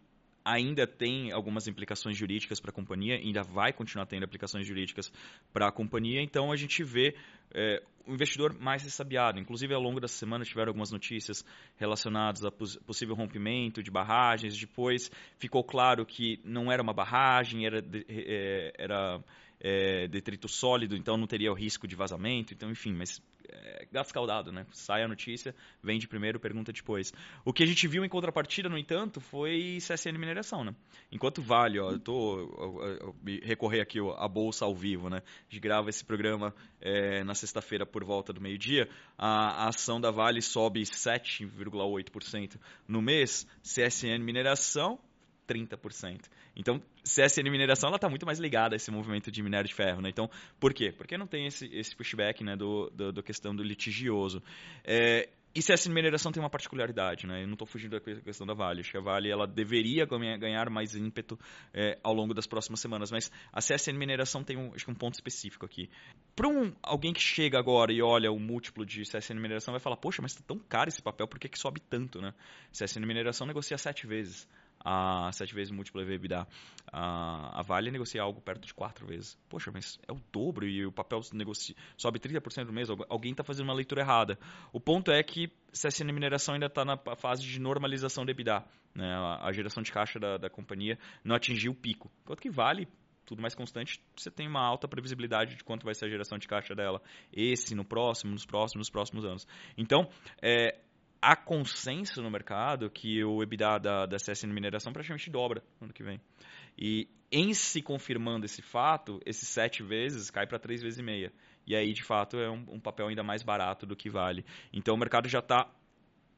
ainda 0.47 0.87
tem 0.87 1.31
algumas 1.33 1.67
implicações 1.67 2.17
jurídicas 2.17 2.61
para 2.61 2.71
a 2.71 2.73
companhia, 2.73 3.15
ainda 3.15 3.43
vai 3.43 3.73
continuar 3.73 4.05
tendo 4.05 4.23
aplicações 4.23 4.65
jurídicas 4.65 5.11
para 5.51 5.67
a 5.67 5.71
companhia, 5.71 6.21
então 6.21 6.53
a 6.53 6.55
gente 6.55 6.85
vê 6.85 7.13
é, 7.53 7.83
o 8.07 8.13
investidor 8.13 8.57
mais 8.57 8.81
ressabiado. 8.81 9.39
Inclusive, 9.39 9.73
ao 9.73 9.81
longo 9.81 9.99
dessa 9.99 10.15
semana 10.15 10.45
tiveram 10.45 10.69
algumas 10.69 10.89
notícias 10.89 11.43
relacionadas 11.75 12.45
a 12.45 12.51
possível 12.51 13.13
rompimento 13.13 13.83
de 13.83 13.91
barragens, 13.91 14.57
depois 14.57 15.11
ficou 15.37 15.65
claro 15.65 16.05
que 16.05 16.39
não 16.45 16.71
era 16.71 16.81
uma 16.81 16.93
barragem, 16.93 17.65
era, 17.65 17.83
é, 18.07 18.73
era 18.77 19.19
é, 19.59 20.07
detrito 20.07 20.47
sólido, 20.47 20.95
então 20.95 21.17
não 21.17 21.27
teria 21.27 21.51
o 21.51 21.55
risco 21.55 21.87
de 21.87 21.95
vazamento, 21.95 22.53
então 22.53 22.69
enfim, 22.69 22.93
mas 22.93 23.21
é, 23.49 23.87
gato 23.91 24.51
né? 24.51 24.65
Sai 24.71 25.03
a 25.03 25.07
notícia, 25.07 25.55
vende 25.81 26.07
primeiro, 26.07 26.39
pergunta 26.39 26.71
depois. 26.73 27.13
O 27.45 27.53
que 27.53 27.63
a 27.63 27.65
gente 27.65 27.87
viu 27.87 28.03
em 28.03 28.09
contrapartida, 28.09 28.69
no 28.69 28.77
entanto, 28.77 29.21
foi 29.21 29.77
CSN 29.79 30.17
Mineração, 30.17 30.63
né? 30.63 30.75
Enquanto 31.11 31.41
Vale, 31.41 31.79
ó, 31.79 31.91
eu 31.91 31.99
tô 31.99 32.81
recorrer 33.43 33.81
aqui 33.81 33.99
ó, 34.01 34.15
a 34.17 34.27
bolsa 34.27 34.65
ao 34.65 34.75
vivo, 34.75 35.09
né? 35.09 35.17
A 35.17 35.53
gente 35.53 35.61
grava 35.61 35.89
esse 35.89 36.03
programa 36.03 36.53
é, 36.81 37.23
na 37.23 37.33
sexta-feira 37.33 37.85
por 37.85 38.03
volta 38.03 38.33
do 38.33 38.41
meio-dia, 38.41 38.89
a, 39.17 39.65
a 39.65 39.69
ação 39.69 39.99
da 39.99 40.11
Vale 40.11 40.41
sobe 40.41 40.81
7,8% 40.81 42.59
no 42.87 43.01
mês, 43.01 43.47
CSN 43.63 44.19
Mineração 44.23 44.99
30%. 45.47 46.25
Então, 46.55 46.81
CSN 47.03 47.49
Mineração 47.49 47.87
ela 47.87 47.97
está 47.97 48.09
muito 48.09 48.25
mais 48.25 48.39
ligada 48.39 48.75
a 48.75 48.77
esse 48.77 48.91
movimento 48.91 49.31
de 49.31 49.41
minério 49.41 49.67
de 49.67 49.73
ferro. 49.73 50.01
Né? 50.01 50.09
Então, 50.09 50.29
por 50.59 50.73
quê? 50.73 50.91
Porque 50.91 51.17
não 51.17 51.27
tem 51.27 51.47
esse, 51.47 51.65
esse 51.73 51.95
pushback 51.95 52.43
né, 52.43 52.55
do, 52.55 52.89
do, 52.89 53.11
do 53.13 53.23
questão 53.23 53.55
do 53.55 53.63
litigioso. 53.63 54.43
É, 54.83 55.29
e 55.57 55.59
CSN 55.59 55.91
Mineração 55.91 56.31
tem 56.31 56.39
uma 56.39 56.51
particularidade, 56.51 57.25
né? 57.25 57.41
Eu 57.41 57.47
não 57.47 57.53
estou 57.53 57.65
fugindo 57.65 57.99
da 57.99 57.99
questão 57.99 58.45
da 58.45 58.53
Vale. 58.53 58.81
Acho 58.81 58.91
que 58.91 58.97
a 58.97 59.01
Vale 59.01 59.27
ela 59.27 59.47
deveria 59.47 60.05
ganhar 60.05 60.69
mais 60.69 60.95
ímpeto 60.95 61.35
é, 61.73 61.97
ao 62.03 62.13
longo 62.13 62.31
das 62.31 62.45
próximas 62.45 62.79
semanas. 62.79 63.09
Mas 63.09 63.31
a 63.51 63.59
CSN 63.59 63.97
Mineração 63.97 64.43
tem 64.43 64.55
um, 64.55 64.71
acho 64.75 64.85
que 64.85 64.91
um 64.91 64.93
ponto 64.93 65.15
específico 65.15 65.65
aqui. 65.65 65.89
Para 66.35 66.47
um, 66.47 66.71
alguém 66.83 67.11
que 67.11 67.19
chega 67.19 67.57
agora 67.57 67.91
e 67.91 68.03
olha 68.03 68.31
o 68.31 68.39
múltiplo 68.39 68.85
de 68.85 69.01
CSN 69.01 69.39
Mineração, 69.39 69.71
vai 69.71 69.79
falar: 69.79 69.97
Poxa, 69.97 70.21
mas 70.21 70.33
está 70.33 70.43
tão 70.45 70.59
caro 70.59 70.89
esse 70.89 71.01
papel, 71.01 71.27
por 71.27 71.39
que, 71.39 71.49
que 71.49 71.57
sobe 71.57 71.79
tanto, 71.79 72.21
né? 72.21 72.35
CSN 72.71 73.03
Mineração 73.07 73.47
negocia 73.47 73.79
sete 73.79 74.05
vezes 74.05 74.47
a 74.83 75.31
sete 75.31 75.53
vezes 75.53 75.71
múltiplo 75.71 76.01
EBITDA. 76.01 76.47
A, 76.91 77.59
a 77.59 77.61
Vale 77.61 77.91
negocia 77.91 78.21
algo 78.21 78.41
perto 78.41 78.65
de 78.65 78.73
quatro 78.73 79.05
vezes. 79.05 79.37
Poxa, 79.49 79.71
mas 79.71 79.99
é 80.07 80.11
o 80.11 80.21
dobro 80.31 80.67
e 80.67 80.85
o 80.85 80.91
papel 80.91 81.19
negocia, 81.33 81.75
sobe 81.97 82.19
30% 82.19 82.65
no 82.65 82.73
mês. 82.73 82.89
Alguém 83.09 83.31
está 83.31 83.43
fazendo 83.43 83.65
uma 83.65 83.73
leitura 83.73 84.01
errada. 84.01 84.37
O 84.71 84.79
ponto 84.79 85.11
é 85.11 85.21
que 85.21 85.51
CSN 85.71 86.11
Mineração 86.13 86.53
ainda 86.53 86.67
está 86.67 86.85
na 86.85 86.97
fase 87.15 87.43
de 87.43 87.59
normalização 87.59 88.25
do 88.25 88.31
EBITDA. 88.31 88.63
Né? 88.95 89.13
A, 89.13 89.47
a, 89.47 89.51
geração 89.51 89.83
de 89.83 89.91
caixa 89.91 90.19
da, 90.19 90.37
da 90.37 90.49
companhia 90.49 90.97
não 91.23 91.35
atingiu 91.35 91.71
o 91.71 91.75
pico. 91.75 92.09
Enquanto 92.23 92.41
que 92.41 92.49
Vale 92.49 92.87
tudo 93.27 93.41
mais 93.41 93.53
constante, 93.53 94.01
você 94.15 94.31
tem 94.31 94.47
uma 94.47 94.61
alta 94.61 94.87
previsibilidade 94.87 95.57
de 95.57 95.63
quanto 95.63 95.83
vai 95.83 95.93
ser 95.93 96.05
a 96.05 96.09
geração 96.09 96.37
de 96.37 96.47
caixa 96.47 96.73
dela. 96.73 97.01
Esse, 97.31 97.75
no 97.75 97.83
próximo, 97.83 98.31
nos 98.31 98.45
próximos, 98.45 98.87
nos 98.87 98.89
próximos 98.89 99.25
anos. 99.25 99.45
Então, 99.77 100.09
é, 100.41 100.79
há 101.21 101.35
consenso 101.35 102.21
no 102.21 102.31
mercado 102.31 102.89
que 102.89 103.23
o 103.23 103.41
EBITDA 103.41 103.79
da, 103.79 104.05
da 104.05 104.17
CSN 104.17 104.53
Mineração 104.53 104.93
praticamente 104.93 105.29
dobra 105.29 105.63
no 105.79 105.85
ano 105.85 105.93
que 105.93 106.03
vem. 106.03 106.19
E 106.77 107.07
em 107.31 107.53
se 107.53 107.81
confirmando 107.81 108.45
esse 108.45 108.61
fato, 108.61 109.19
esses 109.25 109.47
sete 109.47 109.83
vezes 109.83 110.29
cai 110.29 110.47
para 110.47 110.59
três 110.59 110.81
vezes 110.81 110.99
e 110.99 111.03
meia. 111.03 111.33
E 111.65 111.75
aí, 111.75 111.91
de 111.91 112.03
fato, 112.03 112.37
é 112.37 112.49
um, 112.49 112.65
um 112.69 112.79
papel 112.79 113.07
ainda 113.07 113.23
mais 113.23 113.43
barato 113.43 113.85
do 113.85 113.95
que 113.95 114.09
vale. 114.09 114.45
Então 114.71 114.95
o 114.95 114.97
mercado 114.97 115.27
já 115.27 115.39
está 115.39 115.69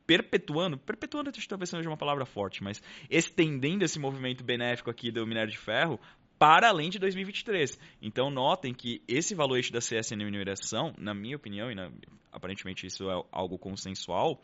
perpetuando, 0.08 0.76
perpetuando 0.76 1.32
talvez 1.48 1.70
seja 1.70 1.88
uma 1.88 1.98
palavra 1.98 2.26
forte, 2.26 2.64
mas 2.64 2.82
estendendo 3.12 3.86
esse 3.86 4.00
movimento 4.00 4.44
benéfico 4.44 4.90
aqui 4.90 5.12
do 5.12 5.28
minério 5.28 5.52
de 5.52 5.58
ferro 5.60 6.00
para 6.40 6.70
além 6.70 6.90
de 6.90 6.98
2023. 6.98 7.78
Então 8.02 8.32
notem 8.32 8.74
que 8.74 9.04
esse 9.08 9.36
valuation 9.36 9.74
da 9.74 9.80
CSN 9.80 10.16
mineração, 10.16 10.94
na 10.98 11.14
minha 11.14 11.36
opinião, 11.36 11.70
e 11.70 11.76
na, 11.76 11.92
aparentemente 12.32 12.88
isso 12.88 13.12
é 13.12 13.24
algo 13.30 13.60
consensual, 13.60 14.42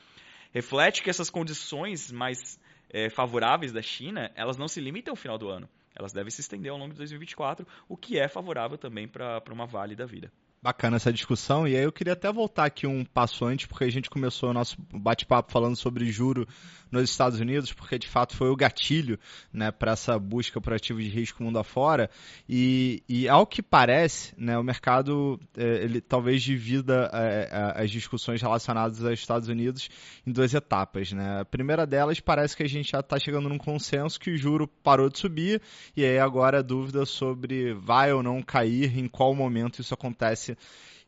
reflete 0.51 1.01
que 1.01 1.09
essas 1.09 1.29
condições 1.29 2.11
mais 2.11 2.59
é, 2.89 3.09
favoráveis 3.09 3.71
da 3.71 3.81
China, 3.81 4.29
elas 4.35 4.57
não 4.57 4.67
se 4.67 4.81
limitam 4.81 5.13
ao 5.13 5.15
final 5.15 5.37
do 5.37 5.49
ano. 5.49 5.69
Elas 5.97 6.11
devem 6.11 6.29
se 6.29 6.41
estender 6.41 6.69
ao 6.69 6.77
longo 6.77 6.91
de 6.91 6.97
2024, 6.97 7.65
o 7.87 7.95
que 7.95 8.19
é 8.19 8.27
favorável 8.27 8.77
também 8.77 9.07
para 9.07 9.41
uma 9.53 9.65
Vale 9.65 9.95
da 9.95 10.05
vida. 10.05 10.29
Bacana 10.65 10.95
essa 10.95 11.13
discussão. 11.13 11.67
E 11.67 11.77
aí 11.77 11.83
eu 11.83 11.91
queria 11.91 12.13
até 12.13 12.33
voltar 12.33 12.65
aqui 12.65 12.87
um 12.87 13.05
passo 13.05 13.45
antes, 13.45 13.67
porque 13.67 13.83
a 13.83 13.91
gente 13.91 14.09
começou 14.09 14.49
o 14.49 14.53
nosso 14.53 14.75
bate-papo 14.91 15.51
falando 15.51 15.75
sobre 15.75 16.09
juro 16.09 16.47
nos 16.91 17.07
Estados 17.07 17.39
Unidos, 17.39 17.71
porque 17.71 17.99
de 17.99 18.07
fato 18.07 18.35
foi 18.35 18.49
o 18.49 18.55
gatilho 18.55 19.19
né, 19.53 19.69
para 19.69 19.91
essa 19.91 20.17
busca 20.17 20.59
por 20.59 20.73
ativos 20.73 21.03
de 21.03 21.09
risco 21.11 21.43
mundo 21.43 21.59
afora. 21.59 22.09
E, 22.49 23.03
e 23.07 23.29
ao 23.29 23.45
que 23.45 23.61
parece, 23.61 24.33
né, 24.37 24.57
o 24.57 24.63
mercado 24.63 25.39
é, 25.55 25.83
ele 25.83 26.01
talvez 26.01 26.41
divida 26.41 27.11
é, 27.13 27.49
as 27.75 27.91
discussões 27.91 28.41
relacionadas 28.41 29.03
aos 29.05 29.19
Estados 29.19 29.47
Unidos 29.47 29.87
em 30.25 30.31
duas 30.31 30.51
etapas. 30.51 31.11
Né? 31.11 31.41
A 31.41 31.45
primeira 31.45 31.85
delas 31.85 32.19
parece 32.19 32.57
que 32.57 32.63
a 32.63 32.69
gente 32.69 32.91
já 32.91 33.01
está 33.01 33.19
chegando 33.19 33.49
num 33.49 33.59
consenso 33.59 34.19
que 34.19 34.31
o 34.31 34.37
juro 34.37 34.67
parou 34.67 35.09
de 35.09 35.19
subir, 35.19 35.61
e 35.95 36.03
aí 36.03 36.17
agora 36.17 36.59
a 36.59 36.63
dúvida 36.63 37.05
sobre 37.05 37.73
vai 37.73 38.11
ou 38.11 38.23
não 38.23 38.41
cair, 38.41 38.97
em 38.97 39.07
qual 39.07 39.35
momento 39.35 39.79
isso 39.79 39.93
acontece 39.93 40.54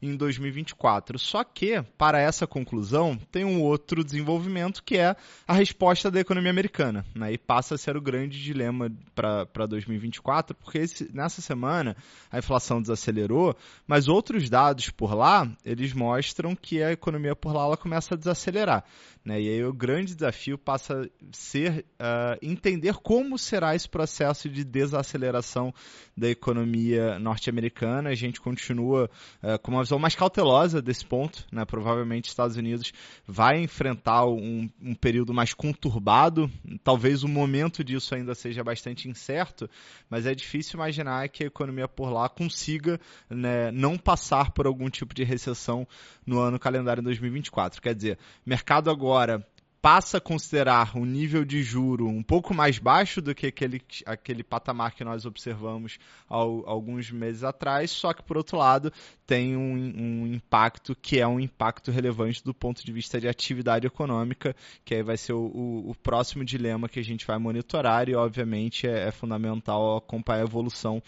em 0.01 0.15
2024. 0.15 1.17
Só 1.17 1.43
que, 1.43 1.81
para 1.97 2.19
essa 2.19 2.45
conclusão, 2.45 3.17
tem 3.31 3.43
um 3.43 3.61
outro 3.61 4.03
desenvolvimento 4.03 4.83
que 4.83 4.97
é 4.97 5.15
a 5.47 5.53
resposta 5.53 6.11
da 6.11 6.19
economia 6.19 6.51
americana. 6.51 7.05
Né? 7.15 7.33
E 7.33 7.37
passa 7.37 7.75
a 7.75 7.77
ser 7.77 7.97
o 7.97 8.01
grande 8.01 8.41
dilema 8.41 8.91
para 9.15 9.65
2024, 9.65 10.55
porque 10.55 10.79
esse, 10.79 11.09
nessa 11.13 11.41
semana 11.41 11.95
a 12.31 12.37
inflação 12.37 12.81
desacelerou, 12.81 13.55
mas 13.87 14.07
outros 14.07 14.49
dados 14.49 14.89
por 14.89 15.13
lá, 15.13 15.49
eles 15.65 15.93
mostram 15.93 16.55
que 16.55 16.81
a 16.81 16.91
economia 16.91 17.35
por 17.35 17.53
lá 17.53 17.63
ela 17.63 17.77
começa 17.77 18.13
a 18.13 18.17
desacelerar. 18.17 18.83
Né? 19.27 19.41
E 19.41 19.49
aí 19.49 19.65
o 19.65 19.73
grande 19.73 20.15
desafio 20.15 20.57
passa 20.57 21.01
a 21.01 21.07
ser 21.33 21.85
uh, 21.99 22.39
entender 22.41 22.93
como 22.93 23.37
será 23.37 23.75
esse 23.75 23.89
processo 23.89 24.47
de 24.47 24.63
desaceleração 24.63 25.73
da 26.15 26.29
economia 26.29 27.19
norte-americana. 27.19 28.09
A 28.09 28.15
gente 28.15 28.39
continua 28.39 29.09
uh, 29.43 29.59
com 29.61 29.71
uma 29.71 29.83
visão 29.83 29.99
mais 29.99 30.15
cautelosa 30.15 30.81
desse 30.81 31.05
ponto. 31.05 31.45
Né? 31.51 31.65
Provavelmente 31.65 32.29
Estados 32.29 32.55
Unidos 32.55 32.93
vai 33.27 33.59
enfrentar 33.59 34.25
um, 34.25 34.69
um 34.81 34.95
período 34.95 35.33
mais 35.33 35.53
conturbado. 35.53 36.49
Talvez 36.81 37.21
o 37.21 37.27
momento 37.27 37.83
disso 37.83 38.15
ainda 38.15 38.33
seja 38.33 38.63
bastante 38.63 39.09
incerto, 39.09 39.69
mas 40.09 40.25
é 40.25 40.33
difícil 40.33 40.77
imaginar 40.77 41.27
que 41.27 41.43
a 41.43 41.47
economia 41.47 41.89
por 41.89 42.09
lá 42.09 42.29
consiga 42.29 42.97
né, 43.29 43.71
não 43.71 43.97
passar 43.97 44.51
por 44.51 44.65
algum 44.65 44.89
tipo 44.89 45.13
de 45.13 45.25
recessão 45.25 45.85
no 46.25 46.39
ano 46.39 46.57
calendário 46.57 47.03
2024. 47.03 47.81
Quer 47.81 47.93
dizer, 47.93 48.17
mercado 48.45 48.89
agora 48.89 49.16
agora 49.17 49.43
passa 49.81 50.17
a 50.17 50.21
considerar 50.21 50.95
um 50.95 51.05
nível 51.05 51.43
de 51.43 51.63
juro 51.63 52.07
um 52.07 52.21
pouco 52.21 52.53
mais 52.53 52.77
baixo 52.77 53.19
do 53.21 53.33
que 53.33 53.47
aquele, 53.47 53.81
aquele 54.05 54.43
patamar 54.43 54.93
que 54.93 55.03
nós 55.03 55.25
observamos 55.25 55.97
ao, 56.27 56.67
alguns 56.69 57.09
meses 57.09 57.43
atrás, 57.43 57.89
só 57.89 58.13
que, 58.13 58.21
por 58.21 58.37
outro 58.37 58.57
lado, 58.57 58.91
tem 59.25 59.55
um, 59.55 59.73
um, 59.73 60.27
impacto 60.27 60.95
que 60.95 61.19
é 61.19 61.27
um 61.27 61.39
impacto 61.39 61.89
relevante 61.89 62.43
do 62.43 62.53
ponto 62.53 62.85
de 62.85 62.91
vista 62.91 63.19
de 63.19 63.27
atividade 63.27 63.87
econômica, 63.87 64.55
que 64.85 64.93
aí 64.93 65.01
vai 65.01 65.17
ser 65.17 65.33
o, 65.33 65.45
o, 65.45 65.91
o 65.91 65.95
próximo 65.95 66.45
dilema 66.45 66.89
que 66.89 66.99
a 66.99 67.03
gente 67.03 67.25
vai 67.25 67.39
monitorar 67.39 68.07
e, 68.09 68.15
obviamente, 68.15 68.87
é, 68.87 69.07
é 69.07 69.11
fundamental 69.11 69.97
acompanhar 69.97 70.41
a 70.41 70.45
evolução 70.45 71.01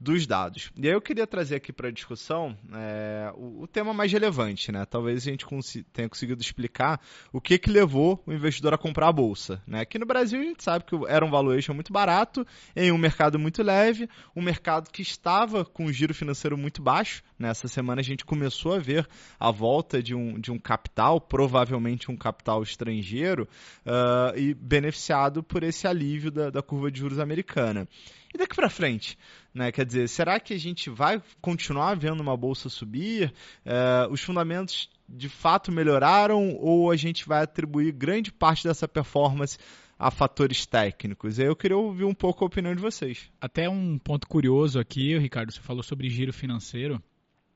dos 0.00 0.26
dados. 0.26 0.70
E 0.76 0.88
aí 0.88 0.92
eu 0.92 1.00
queria 1.00 1.26
trazer 1.26 1.56
aqui 1.56 1.72
para 1.72 1.88
a 1.88 1.90
discussão 1.90 2.56
é, 2.72 3.32
o, 3.36 3.62
o, 3.62 3.66
tema 3.66 3.94
mais 3.94 4.12
relevante, 4.12 4.72
né? 4.72 4.84
Talvez 4.84 5.26
a 5.26 5.30
gente 5.30 5.46
tenha 5.92 6.08
conseguido 6.08 6.42
explicar 6.42 7.00
o 7.32 7.40
que, 7.40 7.58
que 7.58 7.70
levou 7.70 8.22
o 8.26 8.32
investidor 8.32 8.74
a 8.74 8.78
comprar 8.78 9.08
a 9.08 9.12
bolsa. 9.12 9.62
Né? 9.66 9.80
Aqui 9.80 9.98
no 9.98 10.06
Brasil 10.06 10.40
a 10.40 10.44
gente 10.44 10.62
sabe 10.62 10.84
que 10.84 10.96
era 11.08 11.24
um 11.24 11.30
valuation 11.30 11.74
muito 11.74 11.92
barato, 11.92 12.46
em 12.74 12.90
um 12.90 12.98
mercado 12.98 13.38
muito 13.38 13.62
leve, 13.62 14.08
um 14.34 14.42
mercado 14.42 14.90
que 14.90 15.02
estava 15.02 15.64
com 15.64 15.86
um 15.86 15.92
giro 15.92 16.12
financeiro 16.12 16.58
muito 16.58 16.82
baixo. 16.82 17.22
Nessa 17.38 17.68
semana 17.68 18.00
a 18.00 18.04
gente 18.04 18.24
começou 18.24 18.74
a 18.74 18.78
ver 18.78 19.08
a 19.38 19.50
volta 19.50 20.02
de 20.02 20.14
um, 20.14 20.38
de 20.38 20.50
um 20.50 20.58
capital, 20.58 21.20
provavelmente 21.20 22.10
um 22.10 22.16
capital 22.16 22.62
estrangeiro, 22.62 23.48
uh, 23.86 24.36
e 24.36 24.54
beneficiado 24.54 25.42
por 25.42 25.62
esse 25.62 25.86
alívio 25.86 26.30
da, 26.30 26.50
da 26.50 26.62
curva 26.62 26.90
de 26.90 27.00
juros 27.00 27.18
americana. 27.18 27.88
E 28.34 28.38
daqui 28.38 28.56
para 28.56 28.68
frente? 28.68 29.16
Né? 29.54 29.70
Quer 29.70 29.86
dizer, 29.86 29.93
será 30.08 30.38
que 30.40 30.54
a 30.54 30.58
gente 30.58 30.90
vai 30.90 31.22
continuar 31.40 31.94
vendo 31.96 32.20
uma 32.20 32.36
bolsa 32.36 32.68
subir? 32.68 33.32
É, 33.64 34.06
os 34.10 34.20
fundamentos 34.20 34.88
de 35.08 35.28
fato 35.28 35.70
melhoraram 35.70 36.56
ou 36.56 36.90
a 36.90 36.96
gente 36.96 37.26
vai 37.26 37.42
atribuir 37.42 37.92
grande 37.92 38.32
parte 38.32 38.64
dessa 38.64 38.88
performance 38.88 39.58
a 39.98 40.10
fatores 40.10 40.66
técnicos? 40.66 41.38
Eu 41.38 41.54
queria 41.56 41.76
ouvir 41.76 42.04
um 42.04 42.14
pouco 42.14 42.44
a 42.44 42.46
opinião 42.46 42.74
de 42.74 42.82
vocês. 42.82 43.30
Até 43.40 43.68
um 43.68 43.98
ponto 43.98 44.26
curioso 44.26 44.78
aqui, 44.78 45.16
Ricardo, 45.18 45.52
você 45.52 45.60
falou 45.60 45.82
sobre 45.82 46.08
giro 46.08 46.32
financeiro. 46.32 47.02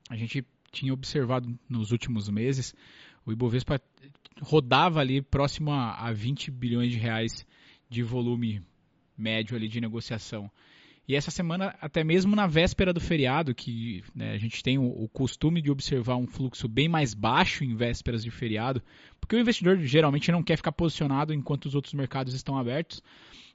A 0.09 0.15
gente 0.15 0.45
tinha 0.71 0.93
observado 0.93 1.57
nos 1.67 1.91
últimos 1.91 2.29
meses 2.29 2.75
o 3.29 3.31
Ibovespa 3.31 3.79
rodava 4.41 4.99
ali 4.99 5.21
próximo 5.21 5.71
a 5.71 6.11
20 6.11 6.49
bilhões 6.49 6.91
de 6.91 6.97
reais 6.97 7.45
de 7.87 8.01
volume 8.01 8.63
médio 9.15 9.55
ali 9.55 9.67
de 9.67 9.79
negociação. 9.79 10.49
E 11.09 11.15
essa 11.15 11.31
semana, 11.31 11.75
até 11.81 12.03
mesmo 12.03 12.35
na 12.35 12.45
véspera 12.45 12.93
do 12.93 13.01
feriado, 13.01 13.55
que 13.55 14.03
né, 14.13 14.33
a 14.33 14.37
gente 14.37 14.61
tem 14.61 14.77
o, 14.77 14.85
o, 14.85 15.09
costume 15.09 15.59
de 15.59 15.71
observar 15.71 16.17
um 16.17 16.27
fluxo 16.27 16.67
bem 16.67 16.87
mais 16.87 17.15
baixo 17.15 17.63
em 17.63 17.75
vésperas 17.75 18.23
de 18.23 18.29
feriado, 18.29 18.79
porque 19.19 19.35
o 19.35 19.39
investidor 19.39 19.79
geralmente 19.79 20.31
não 20.31 20.43
quer 20.43 20.55
ficar 20.55 20.71
posicionado 20.71 21.33
enquanto 21.33 21.65
os 21.65 21.73
outros 21.73 21.95
mercados 21.95 22.35
estão 22.35 22.59
abertos. 22.59 23.01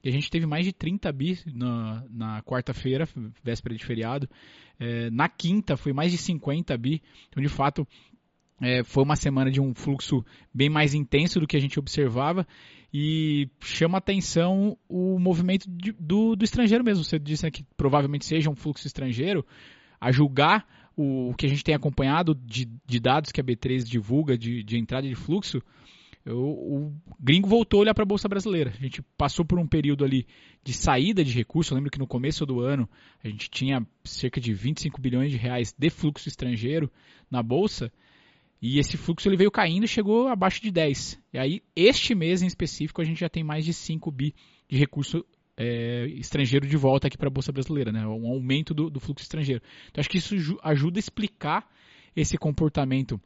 E 0.03 0.09
a 0.09 0.11
gente 0.11 0.29
teve 0.29 0.47
mais 0.47 0.65
de 0.65 0.73
30 0.73 1.13
bi 1.13 1.39
na, 1.55 2.05
na 2.11 2.43
quarta-feira, 2.43 3.09
véspera 3.41 3.77
de 3.77 3.85
feriado. 3.85 4.29
É, 4.81 5.09
na 5.11 5.29
quinta 5.29 5.77
foi 5.77 5.93
mais 5.93 6.11
de 6.11 6.19
50 6.19 6.77
bi. 6.77 7.01
Então, 7.29 7.41
de 7.41 7.49
fato, 7.49 7.87
é, 8.61 8.83
foi 8.83 9.05
uma 9.05 9.15
semana 9.15 9.49
de 9.49 9.61
um 9.61 9.73
fluxo 9.73 10.25
bem 10.53 10.69
mais 10.69 10.93
intenso 10.93 11.39
do 11.39 11.47
que 11.47 11.57
a 11.57 11.61
gente 11.61 11.79
observava 11.79 12.45
e 12.97 13.49
chama 13.59 13.99
atenção 13.99 14.79
o 14.89 15.19
movimento 15.19 15.69
de, 15.69 15.91
do, 15.99 16.37
do 16.37 16.45
estrangeiro 16.45 16.85
mesmo. 16.85 17.03
Você 17.03 17.19
disse 17.19 17.43
né, 17.43 17.51
que 17.51 17.65
provavelmente 17.77 18.25
seja 18.25 18.49
um 18.49 18.55
fluxo 18.55 18.87
estrangeiro, 18.87 19.45
a 20.01 20.13
julgar 20.13 20.65
o, 20.97 21.31
o 21.31 21.35
que 21.35 21.45
a 21.45 21.49
gente 21.49 21.65
tem 21.65 21.75
acompanhado 21.75 22.37
de, 22.37 22.71
de, 22.87 23.01
dados 23.01 23.33
que 23.33 23.41
a 23.41 23.45
B3 23.45 23.83
divulga 23.83 24.39
de, 24.39 24.63
de 24.63 24.79
entrada 24.79 25.09
de 25.09 25.15
fluxo, 25.17 25.61
o, 26.25 26.31
o 26.87 26.95
gringo 27.19 27.49
voltou 27.49 27.79
a 27.79 27.81
olhar 27.81 27.95
para 27.95 28.05
a 28.05 28.07
Bolsa 28.07 28.29
Brasileira. 28.29 28.71
A 28.71 28.81
gente 28.81 29.03
passou 29.19 29.45
por 29.45 29.59
um 29.59 29.67
período 29.67 30.05
ali 30.05 30.25
de 30.63 30.73
saída 30.73 31.25
de 31.25 31.33
recursos. 31.33 31.73
Eu 31.73 31.75
lembro 31.75 31.91
que 31.91 31.99
no 31.99 32.07
começo 32.07 32.47
do 32.47 32.61
ano 32.61 32.89
a 33.25 33.29
gente 33.29 33.51
tinha 33.51 33.85
cerca 34.05 34.41
de 34.41 34.55
25 34.55 35.01
bilhões 35.01 35.33
de 35.33 35.37
reais 35.37 35.75
de 35.77 35.91
fluxo 35.91 36.29
estrangeiro 36.29 36.89
na 37.29 37.43
Bolsa. 37.43 37.93
E 38.61 38.79
esse 38.79 38.97
fluxo 38.97 39.29
ele 39.29 39.37
veio 39.37 39.51
caindo 39.51 39.85
e 39.85 39.89
chegou 39.89 40.29
abaixo 40.29 40.63
de 40.63 40.71
10. 40.71 41.21
E 41.33 41.39
aí, 41.39 41.63
este 41.77 42.15
mês 42.15 42.43
em 42.43 42.47
específico, 42.47 43.01
a 43.01 43.05
gente 43.05 43.21
já 43.21 43.29
tem 43.29 43.45
mais 43.45 43.65
de 43.65 43.73
5 43.75 44.11
bi 44.11 44.35
de 44.69 44.79
recurso 44.79 45.25
é, 45.57 46.07
estrangeiro 46.07 46.67
de 46.67 46.77
volta 46.77 47.07
aqui 47.07 47.17
para 47.17 47.29
a 47.29 47.31
Bolsa 47.31 47.53
Brasileira, 47.53 47.93
né? 47.93 48.07
um 48.07 48.27
aumento 48.27 48.73
do, 48.73 48.89
do 48.89 49.01
fluxo 49.01 49.25
estrangeiro. 49.25 49.63
Então, 49.91 50.01
acho 50.01 50.09
que 50.09 50.19
isso 50.19 50.59
ajuda 50.63 50.99
a 50.99 51.01
explicar 51.01 51.69
esse 52.17 52.39
comportamento 52.39 53.21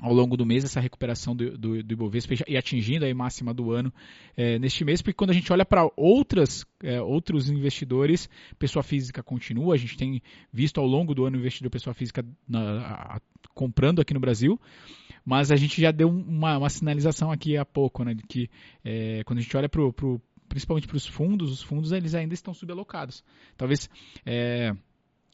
ao 0.00 0.12
longo 0.12 0.36
do 0.36 0.44
mês 0.44 0.64
essa 0.64 0.80
recuperação 0.80 1.34
do, 1.34 1.56
do, 1.56 1.82
do 1.82 1.92
Ibovespa 1.92 2.34
e 2.48 2.56
atingindo 2.56 3.06
a 3.06 3.14
máxima 3.14 3.54
do 3.54 3.70
ano 3.72 3.92
é, 4.36 4.58
neste 4.58 4.84
mês, 4.84 5.00
porque 5.00 5.14
quando 5.14 5.30
a 5.30 5.34
gente 5.34 5.52
olha 5.52 5.64
para 5.64 5.88
outras 5.96 6.66
é, 6.82 7.00
outros 7.00 7.48
investidores, 7.48 8.28
pessoa 8.58 8.82
física 8.82 9.22
continua, 9.22 9.74
a 9.74 9.78
gente 9.78 9.96
tem 9.96 10.20
visto 10.52 10.80
ao 10.80 10.86
longo 10.86 11.14
do 11.14 11.24
ano 11.24 11.36
investidor 11.36 11.70
pessoa 11.70 11.94
física 11.94 12.24
na, 12.48 12.80
a, 12.80 13.20
comprando 13.54 14.00
aqui 14.00 14.12
no 14.12 14.20
Brasil, 14.20 14.60
mas 15.24 15.52
a 15.52 15.56
gente 15.56 15.80
já 15.80 15.90
deu 15.90 16.08
uma, 16.08 16.58
uma 16.58 16.68
sinalização 16.68 17.30
aqui 17.30 17.56
há 17.56 17.64
pouco, 17.64 18.04
né, 18.04 18.14
de 18.14 18.22
que 18.24 18.50
é, 18.84 19.22
quando 19.24 19.38
a 19.38 19.42
gente 19.42 19.56
olha 19.56 19.68
para 19.68 19.80
principalmente 20.48 20.86
para 20.86 20.96
os 20.96 21.06
fundos, 21.06 21.50
os 21.50 21.62
fundos 21.62 21.92
eles 21.92 22.14
ainda 22.14 22.34
estão 22.34 22.52
subalocados. 22.52 23.24
Talvez 23.56 23.88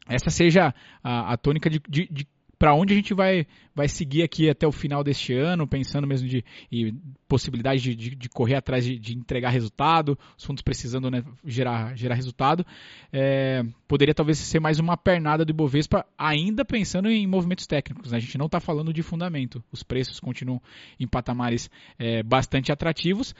essa 0.08 0.30
seja 0.30 0.74
a, 1.02 1.32
a 1.32 1.36
tônica 1.36 1.68
de, 1.68 1.80
de, 1.88 2.08
de 2.10 2.26
para 2.60 2.74
onde 2.74 2.92
a 2.92 2.96
gente 2.96 3.14
vai, 3.14 3.46
vai 3.74 3.88
seguir 3.88 4.22
aqui 4.22 4.50
até 4.50 4.66
o 4.66 4.70
final 4.70 5.02
deste 5.02 5.32
ano, 5.32 5.66
pensando 5.66 6.06
mesmo 6.06 6.28
de, 6.28 6.44
de 6.70 6.94
possibilidade 7.26 7.80
de, 7.80 7.94
de, 7.94 8.14
de, 8.14 8.28
correr 8.28 8.56
atrás 8.56 8.84
de, 8.84 8.98
de, 8.98 9.16
entregar 9.16 9.48
resultado, 9.48 10.18
os 10.36 10.44
fundos 10.44 10.60
precisando 10.60 11.10
né, 11.10 11.24
gerar, 11.42 11.96
gerar 11.96 12.16
resultado. 12.16 12.62
É, 13.10 13.64
poderia 13.88 14.12
talvez 14.12 14.36
ser 14.36 14.60
mais 14.60 14.78
uma 14.78 14.94
pernada 14.94 15.42
do 15.42 15.52
Ibovespa, 15.52 16.04
ainda 16.18 16.62
pensando 16.62 17.08
em 17.08 17.26
movimentos 17.26 17.66
técnicos. 17.66 18.12
Né? 18.12 18.18
A 18.18 18.20
gente 18.20 18.36
não 18.36 18.44
está 18.44 18.60
falando 18.60 18.92
de 18.92 19.02
fundamento, 19.02 19.64
os 19.72 19.82
preços 19.82 20.20
continuam 20.20 20.60
em 21.00 21.08
patamares 21.08 21.70
é, 21.98 22.22
bastante 22.22 22.70
atrativos 22.70 23.34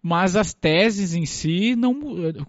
mas 0.00 0.36
as 0.36 0.54
teses 0.54 1.12
em 1.12 1.26
si, 1.26 1.74
não, 1.74 1.92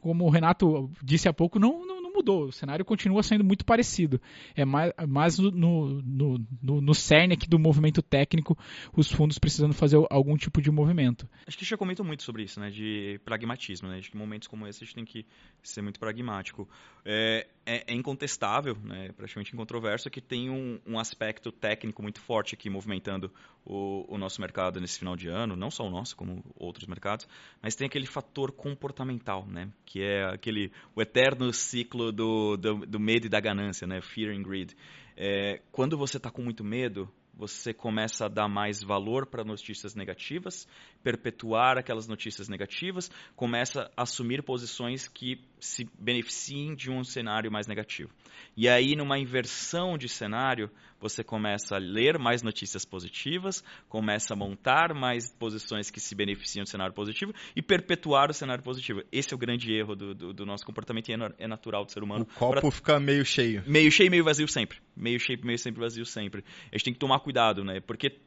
como 0.01 0.25
o 0.25 0.29
Renato 0.29 0.88
disse 1.03 1.27
há 1.27 1.34
pouco, 1.34 1.58
não, 1.58 1.84
não, 1.84 1.99
mudou. 2.19 2.45
O 2.45 2.51
cenário 2.51 2.86
continua 2.86 3.23
sendo 3.23 3.43
muito 3.43 3.65
parecido. 3.65 4.21
É 4.55 4.65
mais, 4.65 4.93
mais 5.08 5.39
no, 5.39 5.51
no, 5.51 6.45
no, 6.62 6.82
no 6.82 6.93
cerne 6.93 7.34
aqui 7.34 7.47
do 7.47 7.58
movimento 7.58 8.01
técnico, 8.01 8.58
os 8.95 9.12
fundos 9.12 9.39
precisando 9.39 9.73
fazer 9.73 9.97
algum 10.10 10.36
tipo 10.38 10.62
de 10.62 10.69
movimento. 10.69 11.27
Acho 11.47 11.58
que 11.58 11.65
já 11.65 11.77
comentou 11.77 12.05
muito 12.05 12.23
sobre 12.23 12.43
isso, 12.43 12.60
né? 12.60 12.69
De 12.69 13.19
pragmatismo, 13.23 13.88
né? 13.88 13.97
Acho 13.97 14.12
que 14.12 14.17
em 14.17 14.19
momentos 14.19 14.47
como 14.47 14.67
esse 14.67 14.84
a 14.84 14.86
gente 14.86 14.95
tem 14.95 15.05
que 15.05 15.25
ser 15.63 15.82
muito 15.82 15.99
pragmático. 15.99 16.67
É, 17.05 17.47
é, 17.65 17.84
é 17.88 17.93
incontestável, 17.93 18.77
né? 18.84 19.12
Praticamente 19.15 19.53
incontroverso 19.53 20.10
que 20.10 20.21
tem 20.21 20.49
um, 20.49 20.79
um 20.86 20.99
aspecto 20.99 21.51
técnico 21.51 22.01
muito 22.01 22.19
forte 22.19 22.55
aqui 22.55 22.69
movimentando 22.69 23.32
o, 23.65 24.05
o 24.08 24.17
nosso 24.17 24.41
mercado 24.41 24.82
nesse 24.82 24.97
final 24.97 25.15
de 25.15 25.27
ano, 25.27 25.55
não 25.55 25.69
só 25.69 25.86
o 25.86 25.89
nosso, 25.89 26.15
como 26.15 26.43
outros 26.55 26.88
mercados, 26.88 27.27
mas 27.62 27.75
tem 27.75 27.86
aquele 27.86 28.05
fator 28.05 28.51
comportamental, 28.51 29.45
né? 29.45 29.69
Que 29.86 30.01
é 30.01 30.25
aquele 30.25 30.71
o 30.95 31.01
eterno 31.01 31.53
ciclo 31.53 32.09
do, 32.12 32.58
do, 32.58 32.86
do, 32.86 33.00
medo 33.00 33.26
e 33.28 33.30
da 33.30 33.39
ganância, 33.39 33.88
né? 33.88 34.02
Fear 34.02 34.36
and 34.36 34.43
greed. 34.43 34.76
É, 35.15 35.62
quando 35.72 35.98
você 35.98 36.17
está 36.17 36.30
com 36.30 36.41
muito 36.41 36.63
medo, 36.63 37.12
você 37.39 37.74
começa 37.74 38.26
a 38.26 38.28
dar 38.28 38.50
mais 38.50 38.84
valor 38.84 39.26
para 39.26 39.45
notícias 39.45 39.95
negativas, 39.95 40.67
perpetuar 41.02 41.78
aquelas 41.78 42.06
notícias 42.06 42.50
negativas, 42.50 43.10
começa 43.34 43.89
a 43.95 44.04
assumir 44.04 44.43
posições 44.43 45.08
que 45.08 45.41
se 45.60 45.88
beneficiem 45.98 46.76
de 46.76 46.89
um 46.89 47.04
cenário 47.04 47.52
mais 47.52 47.67
negativo. 47.67 48.10
E 48.56 48.67
aí, 48.67 48.95
numa 48.95 49.17
inversão 49.17 49.98
de 49.98 50.10
cenário, 50.10 50.69
você 51.00 51.24
começa 51.24 51.76
a 51.76 51.80
ler 51.80 52.19
mais 52.19 52.43
notícias 52.43 52.84
positivas, 52.86 53.63
começa 53.88 54.34
a 54.34 54.38
montar 54.38 54.93
mais 54.93 55.34
posições 55.34 55.89
que 55.89 56.00
se 56.00 56.13
beneficiam 56.13 56.63
do 56.63 56.69
cenário 56.69 56.93
positivo 56.93 57.34
e 57.56 57.62
perpetuar 57.62 58.30
o 58.30 58.34
cenário 58.34 58.63
positivo. 58.63 59.02
Esse 59.12 59.34
é 59.34 59.36
o 59.36 59.38
grande 59.38 59.74
erro 59.74 59.95
do, 59.95 60.13
do, 60.13 60.34
do 60.34 60.45
nosso 60.45 60.65
comportamento 60.65 61.10
e 61.10 61.13
é 61.38 61.48
natural 61.48 61.86
do 61.86 61.91
ser 61.91 62.04
humano. 62.04 62.24
O 62.24 62.39
copo 62.39 62.62
pra... 62.62 62.72
fica 62.72 63.00
meio 63.00 63.26
cheio. 63.26 63.63
Meio 63.65 63.91
cheio, 63.91 64.12
meio 64.12 64.24
vazio 64.24 64.48
sempre. 64.48 64.80
Meio 64.95 65.19
cheio, 65.19 65.39
meio 65.43 65.58
sempre 65.58 65.80
vazio 65.80 66.06
sempre. 66.06 66.43
A 66.72 66.76
gente 66.76 66.86
tem 66.86 66.93
que 66.93 67.00
tomar 67.00 67.19
cuidado, 67.19 67.63
né? 67.63 67.80
Porque 67.80 68.17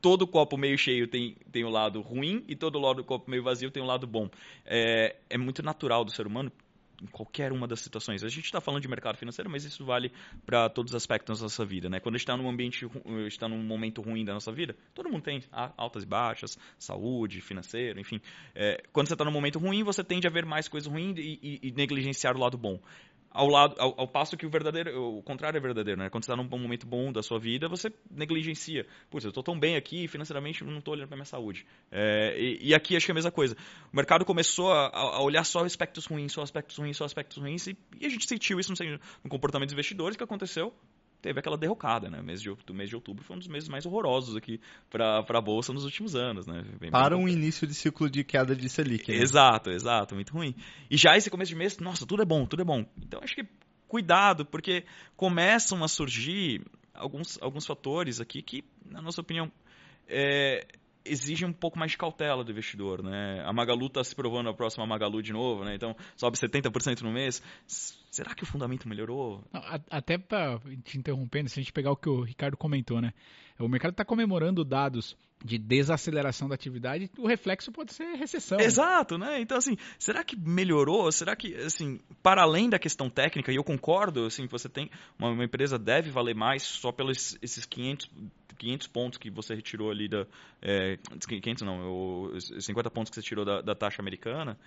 todo 0.00 0.26
copo 0.26 0.56
meio 0.56 0.78
cheio 0.78 1.08
tem, 1.08 1.36
tem 1.50 1.64
o 1.64 1.70
lado 1.70 2.00
ruim 2.00 2.44
e 2.48 2.54
todo 2.54 2.78
lado 2.78 3.02
copo 3.04 3.30
meio 3.30 3.42
vazio 3.42 3.70
tem 3.70 3.82
o 3.82 3.86
lado 3.86 4.06
bom. 4.06 4.28
É, 4.64 5.16
é 5.28 5.38
muito 5.38 5.62
natural 5.62 6.04
do 6.04 6.10
ser 6.10 6.26
humano 6.26 6.52
em 7.02 7.06
qualquer 7.06 7.52
uma 7.52 7.66
das 7.66 7.80
situações. 7.80 8.24
A 8.24 8.28
gente 8.28 8.44
está 8.44 8.60
falando 8.60 8.82
de 8.82 8.88
mercado 8.88 9.16
financeiro, 9.16 9.50
mas 9.50 9.64
isso 9.64 9.84
vale 9.84 10.12
para 10.44 10.68
todos 10.68 10.92
os 10.92 10.96
aspectos 10.96 11.38
da 11.38 11.44
nossa 11.44 11.64
vida. 11.64 11.88
Né? 11.88 12.00
Quando 12.00 12.14
a 12.14 12.18
gente 12.18 12.24
está 12.24 12.36
num 12.36 12.48
ambiente, 12.48 12.86
está 13.26 13.48
num 13.48 13.62
momento 13.62 14.02
ruim 14.02 14.24
da 14.24 14.34
nossa 14.34 14.52
vida, 14.52 14.76
todo 14.94 15.08
mundo 15.08 15.22
tem 15.22 15.42
altas 15.76 16.02
e 16.02 16.06
baixas, 16.06 16.58
saúde, 16.78 17.40
financeiro, 17.40 18.00
enfim. 18.00 18.20
É, 18.54 18.82
quando 18.92 19.08
você 19.08 19.14
está 19.14 19.24
num 19.24 19.30
momento 19.30 19.58
ruim, 19.58 19.82
você 19.82 20.02
tende 20.02 20.26
a 20.26 20.30
ver 20.30 20.44
mais 20.44 20.68
coisas 20.68 20.90
ruins 20.90 21.16
e, 21.18 21.38
e, 21.42 21.68
e 21.68 21.72
negligenciar 21.72 22.36
o 22.36 22.40
lado 22.40 22.58
bom 22.58 22.80
ao 23.30 23.46
lado 23.48 23.74
ao, 23.78 24.00
ao, 24.00 24.08
passo 24.08 24.36
que 24.36 24.46
o 24.46 24.50
verdadeiro 24.50 25.18
o 25.18 25.22
contrário 25.22 25.56
é 25.56 25.60
verdadeiro 25.60 26.00
né? 26.00 26.10
Quando 26.10 26.24
você 26.24 26.32
está 26.32 26.42
num 26.42 26.48
momento 26.48 26.86
bom 26.86 27.12
da 27.12 27.22
sua 27.22 27.38
vida 27.38 27.68
você 27.68 27.92
negligencia. 28.10 28.86
Putz 29.10 29.24
eu 29.24 29.28
estou 29.28 29.42
tão 29.42 29.58
bem 29.58 29.76
aqui 29.76 30.08
financeiramente 30.08 30.64
não 30.64 30.78
estou 30.78 30.94
olhando 30.94 31.08
para 31.08 31.16
minha 31.16 31.24
saúde. 31.24 31.66
É, 31.90 32.34
e, 32.38 32.68
e, 32.68 32.74
aqui 32.74 32.96
acho 32.96 33.06
que 33.06 33.12
é 33.12 33.14
a 33.14 33.14
mesma 33.14 33.30
coisa. 33.30 33.56
O 33.92 33.96
mercado 33.96 34.24
começou 34.24 34.72
a, 34.72 34.88
a, 34.88 35.22
olhar 35.22 35.44
só 35.44 35.64
aspectos 35.64 36.06
ruins 36.06 36.32
só 36.32 36.42
aspectos 36.42 36.76
ruins 36.76 36.96
só 36.96 37.04
aspectos 37.04 37.38
ruins 37.38 37.66
e, 37.66 37.76
e 38.00 38.06
a 38.06 38.08
gente 38.08 38.26
sentiu 38.26 38.58
isso 38.58 38.72
no, 38.72 39.00
no 39.24 39.30
comportamento 39.30 39.68
dos 39.68 39.74
investidores 39.74 40.16
que 40.16 40.24
aconteceu 40.24 40.72
teve 41.20 41.40
aquela 41.40 41.56
derrocada, 41.56 42.08
né? 42.08 42.20
O 42.20 42.24
mês 42.24 42.40
de, 42.40 42.54
do 42.66 42.74
mês 42.74 42.88
de 42.88 42.96
outubro 42.96 43.24
foi 43.24 43.36
um 43.36 43.38
dos 43.38 43.48
meses 43.48 43.68
mais 43.68 43.84
horrorosos 43.84 44.36
aqui 44.36 44.60
para 44.90 45.24
a 45.26 45.40
bolsa 45.40 45.72
nos 45.72 45.84
últimos 45.84 46.14
anos, 46.14 46.46
né? 46.46 46.64
Bem, 46.80 46.90
para 46.90 47.16
um 47.16 47.28
início 47.28 47.66
de 47.66 47.74
ciclo 47.74 48.08
de 48.08 48.24
queda 48.24 48.54
de 48.54 48.68
Selic. 48.68 49.10
Né? 49.10 49.18
Exato, 49.18 49.70
exato, 49.70 50.14
muito 50.14 50.32
ruim. 50.32 50.54
E 50.90 50.96
já 50.96 51.16
esse 51.16 51.30
começo 51.30 51.50
de 51.50 51.56
mês, 51.56 51.78
nossa, 51.78 52.06
tudo 52.06 52.22
é 52.22 52.26
bom, 52.26 52.46
tudo 52.46 52.62
é 52.62 52.64
bom. 52.64 52.84
Então 53.02 53.20
acho 53.22 53.34
que 53.34 53.46
cuidado, 53.86 54.44
porque 54.44 54.84
começam 55.16 55.82
a 55.82 55.88
surgir 55.88 56.62
alguns, 56.94 57.40
alguns 57.40 57.66
fatores 57.66 58.20
aqui 58.20 58.42
que, 58.42 58.62
na 58.84 59.00
nossa 59.00 59.20
opinião, 59.20 59.50
é, 60.06 60.66
exigem 61.04 61.48
um 61.48 61.52
pouco 61.52 61.78
mais 61.78 61.92
de 61.92 61.98
cautela 61.98 62.44
do 62.44 62.50
investidor, 62.50 63.02
né? 63.02 63.42
A 63.44 63.52
Magalu 63.52 63.86
está 63.86 64.04
se 64.04 64.14
provando 64.14 64.48
a 64.48 64.54
próxima 64.54 64.86
Magalu 64.86 65.22
de 65.22 65.32
novo, 65.32 65.64
né? 65.64 65.74
Então 65.74 65.96
sobe 66.16 66.36
70% 66.36 67.02
no 67.02 67.10
mês. 67.10 67.42
Será 68.18 68.34
que 68.34 68.42
o 68.42 68.46
fundamento 68.46 68.88
melhorou? 68.88 69.44
Até 69.88 70.18
para 70.18 70.58
te 70.82 70.98
interrompendo, 70.98 71.48
se 71.48 71.60
a 71.60 71.62
gente 71.62 71.72
pegar 71.72 71.92
o 71.92 71.96
que 71.96 72.08
o 72.08 72.22
Ricardo 72.22 72.56
comentou, 72.56 73.00
né? 73.00 73.12
O 73.60 73.68
mercado 73.68 73.92
está 73.92 74.04
comemorando 74.04 74.64
dados 74.64 75.16
de 75.44 75.56
desaceleração 75.56 76.48
da 76.48 76.56
atividade, 76.56 77.08
o 77.16 77.28
reflexo 77.28 77.70
pode 77.70 77.94
ser 77.94 78.16
recessão. 78.16 78.58
Exato, 78.58 79.16
né? 79.16 79.40
Então, 79.40 79.56
assim, 79.56 79.76
será 80.00 80.24
que 80.24 80.36
melhorou? 80.36 81.12
Será 81.12 81.36
que, 81.36 81.54
assim, 81.54 82.00
para 82.20 82.42
além 82.42 82.68
da 82.68 82.76
questão 82.76 83.08
técnica, 83.08 83.52
e 83.52 83.54
eu 83.54 83.62
concordo, 83.62 84.26
assim, 84.26 84.48
você 84.48 84.68
tem, 84.68 84.90
uma, 85.16 85.30
uma 85.30 85.44
empresa 85.44 85.78
deve 85.78 86.10
valer 86.10 86.34
mais 86.34 86.64
só 86.64 86.90
pelos 86.90 87.38
esses 87.40 87.64
500 87.66 88.10
500 88.58 88.86
pontos 88.88 89.18
que 89.18 89.30
você 89.30 89.54
retirou 89.54 89.90
ali 89.90 90.08
da. 90.08 90.26
É, 90.60 90.98
500 91.26 91.62
não, 91.62 92.32
os 92.32 92.52
50 92.58 92.90
pontos 92.90 93.10
que 93.10 93.14
você 93.14 93.22
tirou 93.22 93.44
da, 93.44 93.60
da, 93.60 93.74
taxa 93.74 94.02
americana, 94.02 94.58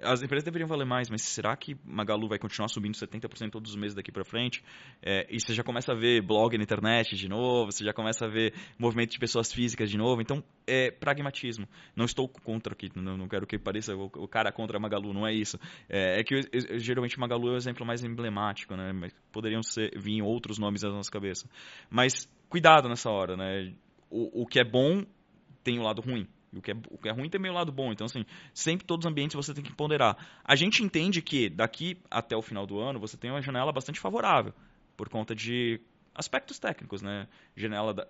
as 0.00 0.22
empresas 0.22 0.44
deveriam 0.44 0.68
valer 0.68 0.86
mais, 0.86 1.10
mas 1.10 1.22
será 1.22 1.56
que 1.56 1.76
Magalu 1.84 2.28
vai 2.28 2.38
continuar 2.38 2.68
subindo 2.68 2.94
70% 2.94 3.50
todos 3.50 3.72
os 3.72 3.76
meses 3.76 3.94
daqui 3.94 4.12
para 4.12 4.24
frente? 4.24 4.62
É, 5.02 5.26
e 5.28 5.40
você 5.40 5.52
já 5.52 5.64
começa 5.64 5.92
a 5.92 5.94
ver 5.94 6.22
blog 6.22 6.56
na 6.56 6.62
internet 6.62 7.16
de 7.16 7.28
novo, 7.28 7.72
você 7.72 7.84
já 7.84 7.92
começa 7.92 8.26
a 8.26 8.28
ver 8.28 8.54
movimento 8.78 9.10
de 9.10 9.18
pessoas 9.18 9.52
físicas 9.52 9.90
de 9.90 9.98
novo. 9.98 10.22
Então, 10.22 10.42
é 10.66 10.90
pragmatismo. 10.90 11.66
Não 11.96 12.04
estou 12.04 12.28
contra 12.28 12.72
aqui, 12.72 12.88
não, 12.94 13.16
não 13.16 13.28
quero 13.28 13.46
que 13.46 13.58
pareça 13.58 13.94
o, 13.94 14.04
o, 14.04 14.28
cara 14.28 14.52
contra 14.52 14.78
Magalu, 14.78 15.12
não 15.12 15.26
é 15.26 15.34
isso. 15.34 15.58
É, 15.88 16.20
é 16.20 16.24
que 16.24 16.40
geralmente 16.78 17.18
Magalu 17.18 17.48
é 17.48 17.52
o 17.52 17.56
exemplo 17.56 17.84
mais 17.84 18.04
emblemático, 18.04 18.76
né? 18.76 18.92
Mas 18.92 19.12
poderiam 19.32 19.62
ser, 19.62 19.90
vir 19.98 20.22
outros 20.22 20.58
nomes 20.58 20.82
na 20.82 20.90
nossa 20.90 21.10
cabeça. 21.10 21.48
Mas 21.90 22.28
cuidado 22.50 22.88
nessa 22.88 23.08
hora, 23.08 23.36
né? 23.36 23.72
O, 24.10 24.42
o 24.42 24.46
que 24.46 24.60
é 24.60 24.64
bom 24.64 25.06
tem 25.64 25.78
o 25.78 25.82
lado 25.82 26.02
ruim. 26.02 26.28
E 26.52 26.58
o 26.58 26.60
que, 26.60 26.72
é, 26.72 26.74
o 26.90 26.98
que 26.98 27.08
é 27.08 27.12
ruim 27.12 27.30
tem 27.30 27.40
o 27.40 27.52
lado 27.52 27.72
bom. 27.72 27.92
Então, 27.92 28.04
assim, 28.04 28.24
sempre 28.52 28.84
todos 28.84 29.06
os 29.06 29.10
ambientes 29.10 29.36
você 29.36 29.54
tem 29.54 29.62
que 29.62 29.72
ponderar. 29.72 30.16
A 30.44 30.56
gente 30.56 30.82
entende 30.82 31.22
que 31.22 31.48
daqui 31.48 31.96
até 32.10 32.36
o 32.36 32.42
final 32.42 32.66
do 32.66 32.78
ano 32.78 32.98
você 32.98 33.16
tem 33.16 33.30
uma 33.30 33.40
janela 33.40 33.72
bastante 33.72 34.00
favorável, 34.00 34.52
por 34.96 35.08
conta 35.08 35.34
de 35.34 35.80
aspectos 36.12 36.58
técnicos, 36.58 37.02
né? 37.02 37.28
Janela 37.56 37.94
da, 37.94 38.06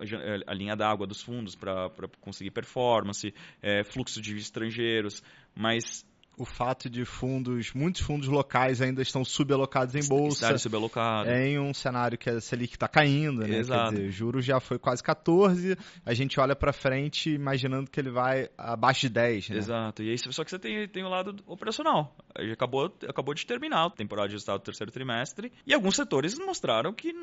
a 0.47 0.53
linha 0.53 0.75
d'água 0.75 1.05
dos 1.05 1.21
fundos 1.21 1.55
para 1.55 1.89
conseguir 2.19 2.51
performance, 2.51 3.33
é, 3.61 3.83
fluxo 3.83 4.19
de 4.19 4.35
estrangeiros, 4.35 5.23
mas 5.55 6.05
o 6.37 6.45
fato 6.45 6.89
de 6.89 7.05
fundos, 7.05 7.73
muitos 7.73 8.01
fundos 8.01 8.27
locais 8.27 8.81
ainda 8.81 9.01
estão 9.01 9.23
subalocados 9.23 9.95
em 9.95 10.07
bolsa. 10.07 10.57
subalocado. 10.57 11.29
Em 11.29 11.59
um 11.59 11.73
cenário 11.73 12.17
que 12.17 12.29
a 12.29 12.39
Selic 12.41 12.73
está 12.73 12.87
caindo, 12.87 13.41
né? 13.41 13.59
Exato. 13.59 13.91
Quer 13.91 13.97
dizer, 13.97 14.11
juros 14.11 14.45
já 14.45 14.59
foi 14.59 14.79
quase 14.79 15.03
14, 15.03 15.77
a 16.05 16.13
gente 16.13 16.39
olha 16.39 16.55
para 16.55 16.73
frente 16.73 17.29
imaginando 17.29 17.89
que 17.89 17.99
ele 17.99 18.09
vai 18.09 18.49
abaixo 18.57 19.01
de 19.01 19.09
10, 19.09 19.49
né? 19.49 19.57
Exato. 19.57 20.03
E 20.03 20.09
aí, 20.09 20.17
só 20.17 20.43
que 20.43 20.49
você 20.49 20.59
tem, 20.59 20.87
tem 20.87 21.03
o 21.03 21.09
lado 21.09 21.35
operacional. 21.45 22.15
Acabou, 22.51 22.91
acabou 23.07 23.33
de 23.33 23.45
terminar 23.45 23.85
a 23.85 23.89
temporada 23.89 24.27
de 24.29 24.35
resultado 24.35 24.59
do 24.59 24.63
terceiro 24.63 24.91
trimestre 24.91 25.51
e 25.65 25.73
alguns 25.73 25.95
setores 25.95 26.37
mostraram 26.39 26.93
que 26.93 27.13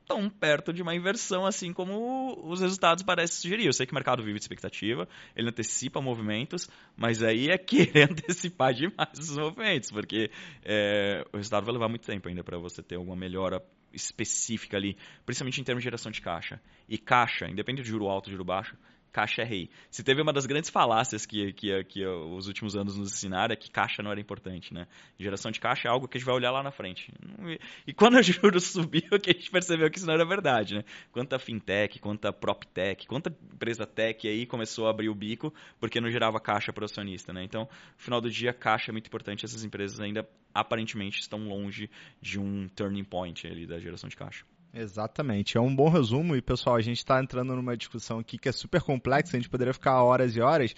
estão 0.00 0.28
perto 0.28 0.72
de 0.72 0.82
uma 0.82 0.94
inversão 0.94 1.44
assim 1.44 1.72
como 1.72 2.38
os 2.44 2.60
resultados 2.60 3.02
parecem 3.02 3.36
sugerir. 3.42 3.66
Eu 3.66 3.72
sei 3.72 3.86
que 3.86 3.92
o 3.92 3.94
mercado 3.94 4.22
vive 4.22 4.38
de 4.38 4.44
expectativa, 4.44 5.08
ele 5.34 5.48
antecipa 5.48 6.00
movimentos, 6.00 6.68
mas 6.96 7.22
aí 7.22 7.48
é 7.48 7.58
querer 7.58 8.10
antecipar 8.12 8.72
demais 8.74 9.18
os 9.18 9.36
movimentos, 9.36 9.90
porque 9.90 10.30
é, 10.64 11.24
o 11.32 11.36
resultado 11.36 11.64
vai 11.64 11.72
levar 11.72 11.88
muito 11.88 12.06
tempo 12.06 12.28
ainda 12.28 12.44
para 12.44 12.58
você 12.58 12.82
ter 12.82 12.96
alguma 12.96 13.16
melhora 13.16 13.62
específica 13.92 14.76
ali, 14.76 14.96
principalmente 15.24 15.60
em 15.60 15.64
termos 15.64 15.82
de 15.82 15.84
geração 15.84 16.12
de 16.12 16.20
caixa. 16.20 16.60
E 16.88 16.98
caixa, 16.98 17.48
independente 17.48 17.84
de 17.84 17.90
juro 17.90 18.06
alto 18.08 18.30
juro 18.30 18.44
baixo, 18.44 18.76
caixa 19.12 19.42
é 19.42 19.44
rei. 19.44 19.70
Se 19.90 20.02
teve 20.02 20.20
uma 20.22 20.32
das 20.32 20.46
grandes 20.46 20.70
falácias 20.70 21.26
que, 21.26 21.52
que, 21.52 21.84
que 21.84 22.06
os 22.06 22.46
últimos 22.46 22.76
anos 22.76 22.96
nos 22.96 23.12
ensinaram 23.12 23.52
é 23.52 23.56
que 23.56 23.70
caixa 23.70 24.02
não 24.02 24.10
era 24.10 24.20
importante, 24.20 24.72
né? 24.72 24.86
Geração 25.18 25.50
de 25.50 25.60
caixa 25.60 25.88
é 25.88 25.90
algo 25.90 26.06
que 26.06 26.16
a 26.16 26.18
gente 26.18 26.26
vai 26.26 26.34
olhar 26.34 26.50
lá 26.50 26.62
na 26.62 26.70
frente. 26.70 27.12
E 27.86 27.92
quando 27.92 28.16
o 28.16 28.22
juros 28.22 28.64
subiu, 28.64 29.18
que 29.20 29.30
a 29.30 29.32
gente 29.32 29.50
percebeu 29.50 29.90
que 29.90 29.98
isso 29.98 30.06
não 30.06 30.14
era 30.14 30.24
verdade, 30.24 30.74
né? 30.74 30.84
Quanta 31.12 31.38
fintech, 31.38 31.98
quanta 31.98 32.32
proptech, 32.32 33.06
quanta 33.06 33.34
empresa 33.52 33.86
tech 33.86 34.26
aí 34.26 34.46
começou 34.46 34.86
a 34.86 34.90
abrir 34.90 35.08
o 35.08 35.14
bico 35.14 35.52
porque 35.80 36.00
não 36.00 36.10
gerava 36.10 36.40
caixa 36.40 36.72
para 36.72 36.82
o 36.82 36.84
acionista, 36.84 37.32
né? 37.32 37.42
Então, 37.42 37.62
no 37.62 38.02
final 38.02 38.20
do 38.20 38.30
dia, 38.30 38.52
caixa 38.52 38.90
é 38.90 38.92
muito 38.92 39.06
importante. 39.06 39.44
Essas 39.44 39.64
empresas 39.64 40.00
ainda 40.00 40.28
aparentemente 40.54 41.20
estão 41.20 41.48
longe 41.48 41.90
de 42.20 42.38
um 42.38 42.68
turning 42.68 43.04
point 43.04 43.46
ali 43.46 43.66
da 43.66 43.78
geração 43.78 44.08
de 44.08 44.16
caixa. 44.16 44.44
Exatamente, 44.72 45.56
é 45.56 45.60
um 45.60 45.74
bom 45.74 45.88
resumo 45.88 46.36
e 46.36 46.42
pessoal, 46.42 46.76
a 46.76 46.80
gente 46.80 46.98
está 46.98 47.20
entrando 47.20 47.56
numa 47.56 47.76
discussão 47.76 48.18
aqui 48.18 48.36
que 48.36 48.50
é 48.50 48.52
super 48.52 48.82
complexa, 48.82 49.36
a 49.36 49.40
gente 49.40 49.48
poderia 49.48 49.72
ficar 49.72 50.02
horas 50.02 50.36
e 50.36 50.40
horas, 50.40 50.74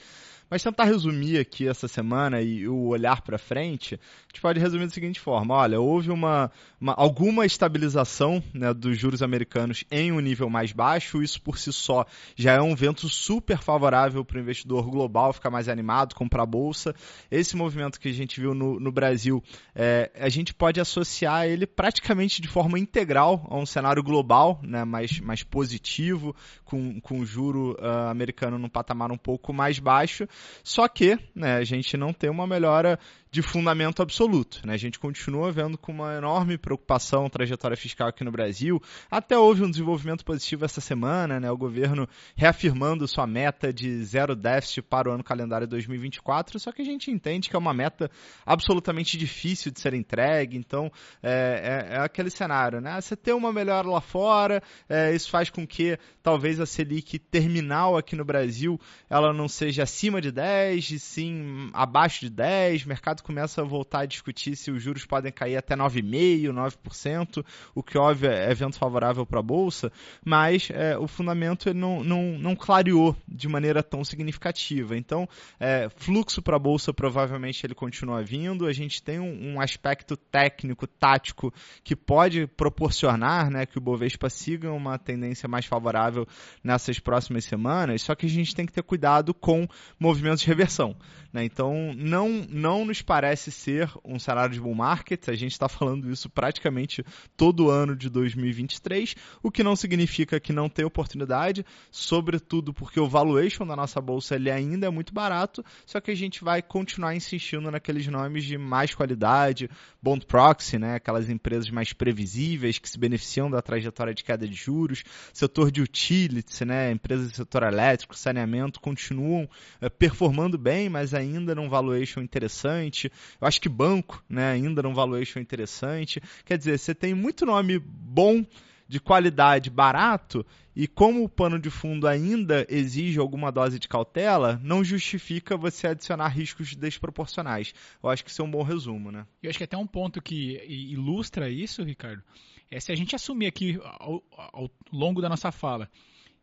mas 0.50 0.62
tentar 0.62 0.84
resumir 0.84 1.38
aqui 1.38 1.68
essa 1.68 1.86
semana 1.86 2.42
e 2.42 2.66
o 2.66 2.88
olhar 2.88 3.22
para 3.22 3.38
frente, 3.38 3.94
a 3.94 4.28
gente 4.28 4.40
pode 4.40 4.58
resumir 4.58 4.86
da 4.86 4.92
seguinte 4.92 5.20
forma: 5.20 5.54
olha, 5.54 5.80
houve 5.80 6.10
uma, 6.10 6.50
uma 6.80 6.92
alguma 6.94 7.46
estabilização 7.46 8.42
né, 8.52 8.74
dos 8.74 8.98
juros 8.98 9.22
americanos 9.22 9.84
em 9.90 10.10
um 10.10 10.18
nível 10.18 10.50
mais 10.50 10.72
baixo, 10.72 11.22
isso 11.22 11.40
por 11.40 11.58
si 11.58 11.72
só 11.72 12.04
já 12.34 12.54
é 12.54 12.60
um 12.60 12.74
vento 12.74 13.08
super 13.08 13.58
favorável 13.58 14.24
para 14.24 14.38
o 14.38 14.40
investidor 14.40 14.90
global 14.90 15.32
ficar 15.32 15.50
mais 15.50 15.68
animado, 15.68 16.14
comprar 16.14 16.46
bolsa. 16.46 16.94
Esse 17.30 17.56
movimento 17.56 18.00
que 18.00 18.08
a 18.08 18.12
gente 18.12 18.40
viu 18.40 18.52
no, 18.52 18.80
no 18.80 18.90
Brasil, 18.90 19.42
é, 19.74 20.10
a 20.18 20.28
gente 20.28 20.52
pode 20.52 20.80
associar 20.80 21.46
ele 21.46 21.66
praticamente 21.66 22.42
de 22.42 22.48
forma 22.48 22.78
integral 22.78 23.46
a 23.48 23.56
um 23.56 23.66
cenário 23.66 24.02
global 24.02 24.60
né, 24.62 24.84
mais, 24.84 25.20
mais 25.20 25.42
positivo, 25.42 26.34
com, 26.64 27.00
com 27.00 27.20
o 27.20 27.26
juro 27.26 27.76
uh, 27.80 28.08
americano 28.10 28.58
num 28.58 28.68
patamar 28.68 29.12
um 29.12 29.16
pouco 29.16 29.52
mais 29.52 29.78
baixo. 29.78 30.26
Só 30.62 30.88
que 30.88 31.18
né, 31.34 31.56
a 31.56 31.64
gente 31.64 31.96
não 31.96 32.12
tem 32.12 32.30
uma 32.30 32.46
melhora 32.46 32.98
de 33.30 33.42
fundamento 33.42 34.02
absoluto. 34.02 34.60
Né? 34.66 34.74
A 34.74 34.78
gente 34.78 34.98
continua 34.98 35.52
vendo 35.52 35.78
com 35.78 35.92
uma 35.92 36.16
enorme 36.16 36.58
preocupação 36.58 37.26
a 37.26 37.30
trajetória 37.30 37.76
fiscal 37.76 38.08
aqui 38.08 38.24
no 38.24 38.32
Brasil. 38.32 38.82
Até 39.10 39.38
houve 39.38 39.62
um 39.62 39.70
desenvolvimento 39.70 40.24
positivo 40.24 40.64
essa 40.64 40.80
semana, 40.80 41.38
né? 41.38 41.50
o 41.50 41.56
governo 41.56 42.08
reafirmando 42.34 43.06
sua 43.06 43.26
meta 43.26 43.72
de 43.72 44.02
zero 44.02 44.34
déficit 44.34 44.82
para 44.82 45.08
o 45.08 45.12
ano 45.12 45.22
calendário 45.22 45.66
2024, 45.66 46.58
só 46.58 46.72
que 46.72 46.82
a 46.82 46.84
gente 46.84 47.10
entende 47.10 47.48
que 47.48 47.54
é 47.54 47.58
uma 47.58 47.72
meta 47.72 48.10
absolutamente 48.44 49.16
difícil 49.16 49.70
de 49.70 49.80
ser 49.80 49.94
entregue, 49.94 50.56
então 50.56 50.90
é, 51.22 51.86
é, 51.90 51.94
é 51.96 52.00
aquele 52.00 52.30
cenário, 52.30 52.80
né? 52.80 53.00
Você 53.00 53.14
tem 53.14 53.32
uma 53.32 53.52
melhora 53.52 53.88
lá 53.88 54.00
fora, 54.00 54.62
é, 54.88 55.14
isso 55.14 55.30
faz 55.30 55.50
com 55.50 55.66
que 55.66 55.98
talvez 56.22 56.58
a 56.58 56.66
Selic 56.66 57.18
terminal 57.18 57.96
aqui 57.96 58.16
no 58.16 58.24
Brasil 58.24 58.80
ela 59.08 59.32
não 59.32 59.48
seja 59.48 59.84
acima 59.84 60.20
de 60.20 60.32
10, 60.32 60.90
e 60.90 60.98
sim 60.98 61.70
abaixo 61.72 62.20
de 62.20 62.30
10, 62.30 62.84
mercado 62.84 63.19
mercado 63.20 63.22
começa 63.22 63.60
a 63.60 63.64
voltar 63.64 64.00
a 64.00 64.06
discutir 64.06 64.56
se 64.56 64.70
os 64.70 64.82
juros 64.82 65.04
podem 65.04 65.30
cair 65.30 65.56
até 65.56 65.76
9,5%, 65.76 66.52
9%, 66.52 67.44
o 67.74 67.82
que 67.82 67.96
óbvio 67.96 68.30
é 68.30 68.50
evento 68.50 68.78
favorável 68.78 69.24
para 69.24 69.40
a 69.40 69.42
Bolsa, 69.42 69.92
mas 70.24 70.68
é, 70.70 70.96
o 70.98 71.06
fundamento 71.06 71.72
não, 71.72 72.02
não, 72.02 72.38
não 72.38 72.56
clareou 72.56 73.16
de 73.28 73.48
maneira 73.48 73.82
tão 73.82 74.04
significativa. 74.04 74.96
Então, 74.96 75.28
é, 75.58 75.88
fluxo 75.96 76.42
para 76.42 76.56
a 76.56 76.58
Bolsa 76.58 76.92
provavelmente 76.92 77.64
ele 77.64 77.74
continua 77.74 78.22
vindo, 78.22 78.66
a 78.66 78.72
gente 78.72 79.02
tem 79.02 79.20
um, 79.20 79.54
um 79.54 79.60
aspecto 79.60 80.16
técnico, 80.16 80.86
tático, 80.86 81.52
que 81.84 81.94
pode 81.94 82.46
proporcionar 82.46 83.50
né, 83.50 83.66
que 83.66 83.78
o 83.78 83.80
Bovespa 83.80 84.28
siga 84.28 84.72
uma 84.72 84.98
tendência 84.98 85.48
mais 85.48 85.66
favorável 85.66 86.26
nessas 86.62 86.98
próximas 86.98 87.44
semanas, 87.44 88.02
só 88.02 88.14
que 88.14 88.26
a 88.26 88.28
gente 88.28 88.54
tem 88.54 88.66
que 88.66 88.72
ter 88.72 88.82
cuidado 88.82 89.32
com 89.34 89.68
movimentos 89.98 90.40
de 90.40 90.46
reversão. 90.46 90.96
Né? 91.32 91.44
Então, 91.44 91.92
não, 91.96 92.28
não 92.48 92.84
nos 92.84 93.02
parece 93.10 93.50
ser 93.50 93.90
um 94.04 94.20
cenário 94.20 94.54
de 94.54 94.60
bull 94.60 94.72
market, 94.72 95.28
a 95.30 95.34
gente 95.34 95.50
está 95.50 95.68
falando 95.68 96.08
isso 96.12 96.30
praticamente 96.30 97.04
todo 97.36 97.68
ano 97.68 97.96
de 97.96 98.08
2023, 98.08 99.16
o 99.42 99.50
que 99.50 99.64
não 99.64 99.74
significa 99.74 100.38
que 100.38 100.52
não 100.52 100.68
tem 100.68 100.84
oportunidade, 100.84 101.66
sobretudo 101.90 102.72
porque 102.72 103.00
o 103.00 103.08
valuation 103.08 103.66
da 103.66 103.74
nossa 103.74 104.00
bolsa 104.00 104.36
ele 104.36 104.48
ainda 104.48 104.86
é 104.86 104.90
muito 104.90 105.12
barato, 105.12 105.64
só 105.84 106.00
que 106.00 106.12
a 106.12 106.14
gente 106.14 106.44
vai 106.44 106.62
continuar 106.62 107.16
insistindo 107.16 107.68
naqueles 107.68 108.06
nomes 108.06 108.44
de 108.44 108.56
mais 108.56 108.94
qualidade, 108.94 109.68
bond 110.00 110.24
proxy, 110.24 110.78
né, 110.78 110.94
aquelas 110.94 111.28
empresas 111.28 111.68
mais 111.68 111.92
previsíveis 111.92 112.78
que 112.78 112.88
se 112.88 112.96
beneficiam 112.96 113.50
da 113.50 113.60
trajetória 113.60 114.14
de 114.14 114.22
queda 114.22 114.46
de 114.46 114.54
juros, 114.54 115.02
setor 115.32 115.72
de 115.72 115.82
utilities, 115.82 116.60
né, 116.60 116.92
empresas 116.92 117.32
do 117.32 117.36
setor 117.36 117.64
elétrico, 117.64 118.16
saneamento 118.16 118.80
continuam 118.80 119.50
é, 119.80 119.88
performando 119.88 120.56
bem, 120.56 120.88
mas 120.88 121.12
ainda 121.12 121.56
num 121.56 121.68
valuation 121.68 122.20
interessante 122.20 122.99
interessante. 123.00 123.12
Eu 123.40 123.46
acho 123.46 123.60
que 123.60 123.68
banco, 123.68 124.22
né, 124.28 124.52
ainda 124.52 124.82
num 124.82 124.92
valuation 124.92 125.40
interessante. 125.40 126.20
Quer 126.44 126.58
dizer, 126.58 126.78
você 126.78 126.94
tem 126.94 127.14
muito 127.14 127.46
nome 127.46 127.78
bom 127.78 128.44
de 128.86 128.98
qualidade 128.98 129.70
barato 129.70 130.44
e 130.74 130.88
como 130.88 131.22
o 131.22 131.28
pano 131.28 131.60
de 131.60 131.70
fundo 131.70 132.08
ainda 132.08 132.66
exige 132.68 133.20
alguma 133.20 133.52
dose 133.52 133.78
de 133.78 133.86
cautela, 133.86 134.60
não 134.64 134.82
justifica 134.82 135.56
você 135.56 135.86
adicionar 135.86 136.28
riscos 136.28 136.74
desproporcionais. 136.74 137.72
Eu 138.02 138.10
acho 138.10 138.24
que 138.24 138.30
isso 138.30 138.42
é 138.42 138.44
um 138.44 138.50
bom 138.50 138.64
resumo, 138.64 139.12
né? 139.12 139.26
Eu 139.40 139.48
acho 139.48 139.58
que 139.58 139.64
até 139.64 139.76
um 139.76 139.86
ponto 139.86 140.20
que 140.20 140.60
ilustra 140.66 141.48
isso, 141.48 141.84
Ricardo, 141.84 142.22
é 142.68 142.80
se 142.80 142.90
a 142.90 142.96
gente 142.96 143.14
assumir 143.14 143.46
aqui 143.46 143.78
ao, 143.82 144.22
ao 144.52 144.70
longo 144.92 145.20
da 145.20 145.28
nossa 145.28 145.52
fala 145.52 145.88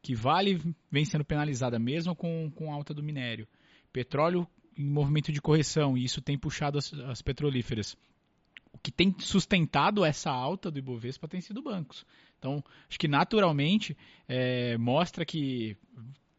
que 0.01 0.15
Vale 0.15 0.61
vem 0.89 1.03
sendo 1.03 1.25
penalizada 1.25 1.77
mesmo 1.77 2.15
com, 2.15 2.49
com 2.55 2.71
alta 2.71 2.93
do 2.93 3.03
minério, 3.03 3.45
petróleo 3.91 4.47
em 4.77 4.85
movimento 4.85 5.31
de 5.31 5.41
correção 5.41 5.97
e 5.97 6.03
isso 6.03 6.21
tem 6.21 6.37
puxado 6.37 6.77
as, 6.77 6.93
as 6.93 7.21
petrolíferas. 7.21 7.97
O 8.71 8.77
que 8.77 8.91
tem 8.91 9.15
sustentado 9.19 10.05
essa 10.05 10.29
alta 10.29 10.69
do 10.69 10.77
Ibovespa 10.77 11.27
tem 11.27 11.41
sido 11.41 11.61
bancos. 11.61 12.05
Então, 12.37 12.63
acho 12.87 12.99
que 12.99 13.07
naturalmente 13.07 13.97
é, 14.27 14.77
mostra 14.77 15.25
que 15.25 15.75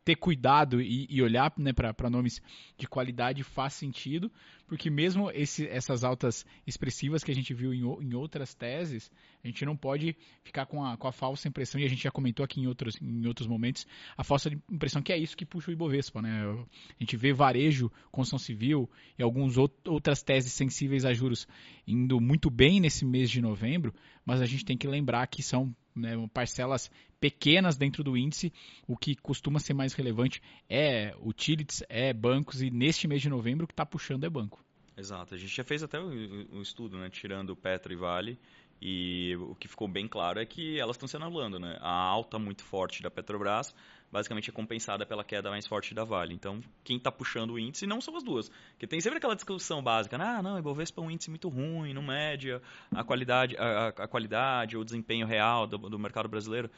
ter 0.08 0.16
cuidado 0.16 0.80
e, 0.80 1.06
e 1.10 1.20
olhar 1.20 1.52
né, 1.58 1.70
para 1.70 2.08
nomes 2.08 2.40
de 2.78 2.88
qualidade 2.88 3.44
faz 3.44 3.74
sentido, 3.74 4.32
porque 4.66 4.88
mesmo 4.88 5.30
esse, 5.30 5.68
essas 5.68 6.02
altas 6.02 6.46
expressivas 6.66 7.22
que 7.22 7.30
a 7.30 7.34
gente 7.34 7.52
viu 7.52 7.74
em, 7.74 7.80
em, 7.80 8.14
outras 8.14 8.54
teses, 8.54 9.10
a 9.44 9.46
gente 9.46 9.66
não 9.66 9.76
pode 9.76 10.16
ficar 10.42 10.64
com 10.64 10.82
a, 10.82 10.96
com 10.96 11.06
a 11.06 11.12
falsa 11.12 11.46
impressão, 11.46 11.78
e 11.78 11.84
a 11.84 11.88
gente 11.88 12.02
já 12.02 12.10
comentou 12.10 12.42
aqui 12.42 12.58
em 12.58 12.66
outros, 12.66 12.96
em 13.02 13.26
outros 13.26 13.46
momentos, 13.46 13.86
a 14.16 14.24
falsa 14.24 14.48
impressão 14.70 15.02
que 15.02 15.12
é 15.12 15.18
isso 15.18 15.36
que 15.36 15.44
puxa 15.44 15.70
o 15.70 15.74
Ibovespa. 15.74 16.22
Né? 16.22 16.42
A 16.42 17.02
gente 17.04 17.14
vê 17.18 17.30
varejo, 17.34 17.92
construção 18.10 18.38
civil 18.38 18.88
e 19.18 19.22
algumas 19.22 19.58
outras 19.58 20.22
teses 20.22 20.54
sensíveis 20.54 21.04
a 21.04 21.12
juros 21.12 21.46
indo 21.86 22.18
muito 22.18 22.48
bem 22.48 22.80
nesse 22.80 23.04
mês 23.04 23.28
de 23.28 23.42
novembro, 23.42 23.92
mas 24.24 24.40
a 24.40 24.46
gente 24.46 24.64
tem 24.64 24.78
que 24.78 24.88
lembrar 24.88 25.26
que 25.26 25.42
são 25.42 25.76
né, 25.94 26.14
parcelas 26.32 26.90
pequenas 27.20 27.76
dentro 27.76 28.04
do 28.04 28.16
índice, 28.16 28.52
o 28.86 28.96
que 28.96 29.14
costuma 29.16 29.58
ser 29.58 29.74
mais 29.74 29.92
relevante 29.92 30.42
é 30.68 31.14
utilities, 31.22 31.82
é 31.88 32.12
bancos, 32.12 32.62
e 32.62 32.70
neste 32.70 33.08
mês 33.08 33.22
de 33.22 33.28
novembro 33.28 33.64
o 33.64 33.66
que 33.66 33.72
está 33.72 33.86
puxando 33.86 34.24
é 34.24 34.30
banco. 34.30 34.64
Exato, 34.96 35.34
a 35.34 35.38
gente 35.38 35.54
já 35.54 35.62
fez 35.62 35.82
até 35.82 36.00
um 36.00 36.60
estudo, 36.60 36.98
né, 36.98 37.08
tirando 37.08 37.54
Petro 37.54 37.92
e 37.92 37.96
Vale, 37.96 38.38
e 38.80 39.36
o 39.36 39.54
que 39.54 39.66
ficou 39.66 39.88
bem 39.88 40.06
claro 40.06 40.40
é 40.40 40.46
que 40.46 40.78
elas 40.78 40.94
estão 40.94 41.08
se 41.08 41.16
anulando, 41.16 41.58
né? 41.58 41.78
A 41.80 41.90
alta 41.90 42.38
muito 42.38 42.62
forte 42.62 43.02
da 43.02 43.10
Petrobras 43.10 43.74
basicamente 44.10 44.48
é 44.48 44.52
compensada 44.52 45.04
pela 45.04 45.22
queda 45.24 45.50
mais 45.50 45.66
forte 45.66 45.94
da 45.94 46.04
Vale. 46.04 46.34
Então, 46.34 46.60
quem 46.82 46.96
está 46.96 47.10
puxando 47.10 47.50
o 47.50 47.58
índice 47.58 47.86
não 47.86 48.00
são 48.00 48.16
as 48.16 48.22
duas. 48.22 48.48
Porque 48.70 48.86
tem 48.86 49.00
sempre 49.00 49.18
aquela 49.18 49.34
discussão 49.34 49.82
básica, 49.82 50.16
né? 50.16 50.24
ah, 50.24 50.42
não, 50.42 50.58
Ibovespa 50.58 51.00
é 51.00 51.04
um 51.04 51.10
índice 51.10 51.28
muito 51.28 51.48
ruim, 51.48 51.92
não 51.92 52.02
média 52.02 52.62
a 52.94 53.04
qualidade, 53.04 53.56
a, 53.56 53.88
a 53.88 54.08
qualidade 54.08 54.76
ou 54.76 54.82
o 54.82 54.84
desempenho 54.84 55.26
real 55.26 55.66
do, 55.66 55.76
do 55.76 55.98
mercado 55.98 56.28
brasileiro. 56.28 56.70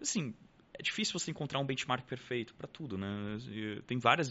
Assim, 0.00 0.34
é 0.78 0.82
difícil 0.82 1.18
você 1.18 1.30
encontrar 1.30 1.58
um 1.58 1.66
benchmark 1.66 2.06
perfeito 2.06 2.54
para 2.54 2.68
tudo, 2.68 2.96
né? 2.96 3.38
Tem 3.86 3.98
várias 3.98 4.30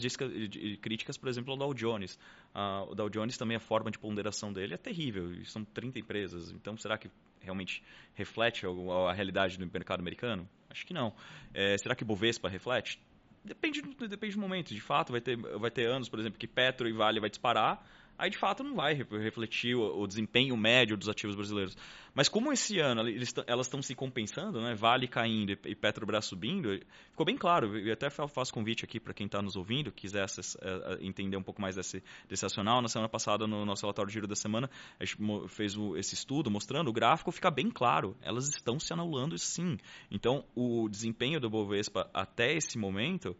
críticas, 0.80 1.18
por 1.18 1.28
exemplo, 1.28 1.52
ao 1.52 1.58
Dow 1.58 1.74
Jones. 1.74 2.18
Uh, 2.54 2.90
o 2.90 2.94
Dow 2.94 3.10
Jones 3.10 3.36
também, 3.36 3.56
a 3.56 3.60
forma 3.60 3.90
de 3.90 3.98
ponderação 3.98 4.50
dele 4.50 4.72
é 4.72 4.78
terrível. 4.78 5.30
São 5.44 5.62
30 5.62 5.98
empresas. 5.98 6.50
Então, 6.52 6.76
será 6.78 6.96
que 6.96 7.10
realmente 7.40 7.82
reflete 8.14 8.64
a, 8.66 9.12
realidade 9.12 9.58
do 9.58 9.70
mercado 9.70 10.00
americano? 10.00 10.48
Acho 10.70 10.86
que 10.86 10.94
não. 10.94 11.12
É, 11.52 11.76
será 11.76 11.94
que 11.94 12.04
Bovespa 12.04 12.48
reflete? 12.48 12.98
Depende, 13.44 13.82
depende 13.82 14.34
do 14.34 14.40
momento. 14.40 14.74
De 14.74 14.80
fato, 14.80 15.12
vai 15.12 15.20
ter, 15.20 15.36
vai 15.36 15.70
ter 15.70 15.86
anos, 15.86 16.08
por 16.08 16.18
exemplo, 16.18 16.38
que 16.38 16.46
Petro 16.46 16.88
e 16.88 16.92
Vale 16.92 17.20
vai 17.20 17.28
disparar 17.28 17.86
aí 18.18 18.28
de 18.28 18.36
fato 18.36 18.64
não 18.64 18.74
vai 18.74 18.94
refletir 18.94 19.76
o, 19.76 20.06
desempenho 20.06 20.56
médio 20.56 20.96
dos 20.96 21.08
ativos 21.08 21.36
brasileiros. 21.36 21.76
Mas 22.14 22.28
como 22.28 22.52
esse 22.52 22.80
ano 22.80 23.08
eles, 23.08 23.32
elas 23.46 23.66
estão 23.66 23.80
se 23.80 23.94
compensando, 23.94 24.60
né? 24.60 24.74
Vale 24.74 25.06
caindo 25.06 25.52
e 25.52 25.74
Petrobras 25.74 26.24
subindo, 26.24 26.80
ficou 27.10 27.24
bem 27.24 27.36
claro. 27.36 27.78
Eu 27.78 27.92
até 27.92 28.10
faço 28.10 28.52
convite 28.52 28.84
aqui 28.84 28.98
para 28.98 29.14
quem 29.14 29.26
está 29.26 29.40
nos 29.40 29.54
ouvindo, 29.54 29.92
quiser 29.92 30.26
é, 30.26 30.98
entender 31.00 31.36
um 31.36 31.42
pouco 31.42 31.62
mais 31.62 31.76
desse, 31.76 32.02
desse 32.28 32.44
racional. 32.44 32.82
Na 32.82 32.88
semana 32.88 33.08
passada, 33.08 33.46
no 33.46 33.64
nosso 33.64 33.82
relatório 33.82 34.08
de 34.08 34.14
giro 34.14 34.26
da 34.26 34.34
semana, 34.34 34.68
a 34.98 35.04
gente 35.04 35.18
fez 35.48 35.76
esse 35.96 36.14
estudo 36.14 36.50
mostrando 36.50 36.88
o 36.88 36.92
gráfico, 36.92 37.30
fica 37.30 37.50
bem 37.50 37.70
claro. 37.70 38.16
Elas 38.20 38.48
estão 38.48 38.80
se 38.80 38.92
anulando 38.92 39.38
sim. 39.38 39.78
Então, 40.10 40.44
o 40.56 40.88
desempenho 40.88 41.38
do 41.38 41.48
Bovespa 41.48 42.10
até 42.12 42.52
esse 42.52 42.76
momento 42.76 43.36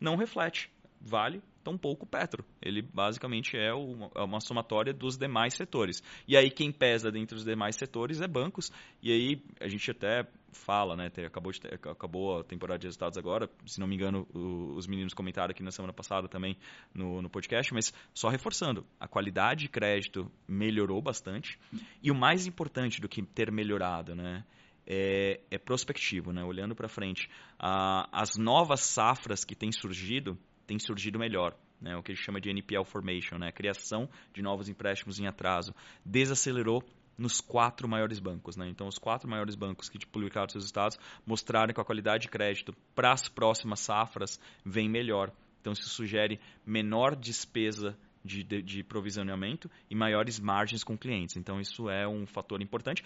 não 0.00 0.16
reflete. 0.16 0.70
Vale 1.00 1.42
tão 1.62 1.78
pouco 1.78 2.06
Petro. 2.06 2.44
Ele 2.60 2.82
basicamente 2.82 3.56
é 3.56 3.72
uma, 3.72 4.10
é 4.14 4.22
uma, 4.22 4.40
somatória 4.40 4.92
dos 4.92 5.16
demais 5.16 5.54
setores. 5.54 6.02
E 6.26 6.36
aí 6.36 6.50
quem 6.50 6.72
pesa 6.72 7.10
dentre 7.10 7.36
os 7.36 7.44
demais 7.44 7.76
setores 7.76 8.20
é 8.20 8.26
bancos. 8.26 8.70
E 9.02 9.12
aí 9.12 9.42
a 9.60 9.68
gente 9.68 9.90
até 9.90 10.26
fala, 10.52 10.96
né? 10.96 11.10
Acabou, 11.26 11.52
ter, 11.52 11.74
acabou 11.74 12.40
a 12.40 12.44
temporada 12.44 12.78
de 12.78 12.86
resultados 12.86 13.16
agora. 13.16 13.48
Se 13.66 13.80
não 13.80 13.86
me 13.86 13.94
engano, 13.94 14.26
o, 14.34 14.74
os 14.76 14.86
meninos 14.86 15.14
comentaram 15.14 15.50
aqui 15.50 15.62
na 15.62 15.70
semana 15.70 15.92
passada 15.92 16.28
também 16.28 16.56
no, 16.94 17.22
no 17.22 17.30
podcast. 17.30 17.72
Mas 17.72 17.92
só 18.14 18.28
reforçando, 18.28 18.86
a 19.00 19.08
qualidade 19.08 19.62
de 19.62 19.68
crédito 19.68 20.30
melhorou 20.46 21.00
bastante. 21.00 21.58
E 22.02 22.10
o 22.10 22.14
mais 22.14 22.46
importante 22.46 23.00
do 23.00 23.08
que 23.08 23.22
ter 23.22 23.50
melhorado, 23.50 24.14
né? 24.14 24.44
É, 24.84 25.40
é 25.48 25.58
prospectivo, 25.58 26.32
né? 26.32 26.42
olhando 26.42 26.74
para 26.74 26.88
frente. 26.88 27.30
Ah, 27.58 28.08
as 28.12 28.36
novas 28.36 28.80
safras 28.80 29.44
que 29.44 29.54
têm 29.54 29.70
surgido 29.70 30.36
tem 30.66 30.78
surgido 30.78 31.18
melhor. 31.18 31.56
Né, 31.80 31.96
o 31.96 32.02
que 32.02 32.14
gente 32.14 32.24
chama 32.24 32.40
de 32.40 32.48
NPL 32.48 32.84
formation, 32.84 33.38
né, 33.38 33.48
a 33.48 33.52
criação 33.52 34.08
de 34.32 34.40
novos 34.40 34.68
empréstimos 34.68 35.18
em 35.18 35.26
atraso, 35.26 35.74
desacelerou 36.04 36.84
nos 37.18 37.40
quatro 37.40 37.88
maiores 37.88 38.18
bancos. 38.18 38.56
Né? 38.56 38.68
Então, 38.68 38.86
os 38.86 38.98
quatro 38.98 39.28
maiores 39.28 39.54
bancos 39.54 39.88
que 39.88 39.98
publicaram 40.06 40.48
seus 40.48 40.64
estados 40.64 40.98
mostraram 41.26 41.74
que 41.74 41.80
a 41.80 41.84
qualidade 41.84 42.22
de 42.22 42.28
crédito 42.28 42.74
para 42.94 43.12
as 43.12 43.28
próximas 43.28 43.80
safras 43.80 44.40
vem 44.64 44.88
melhor. 44.88 45.32
Então, 45.60 45.72
isso 45.72 45.88
sugere 45.88 46.40
menor 46.66 47.14
despesa 47.14 47.96
de, 48.24 48.42
de, 48.44 48.62
de, 48.62 48.84
provisionamento 48.84 49.70
e 49.90 49.94
maiores 49.94 50.38
margens 50.38 50.84
com 50.84 50.96
clientes. 50.96 51.36
Então, 51.36 51.60
isso 51.60 51.88
é 51.88 52.06
um 52.06 52.26
fator 52.26 52.62
importante. 52.62 53.04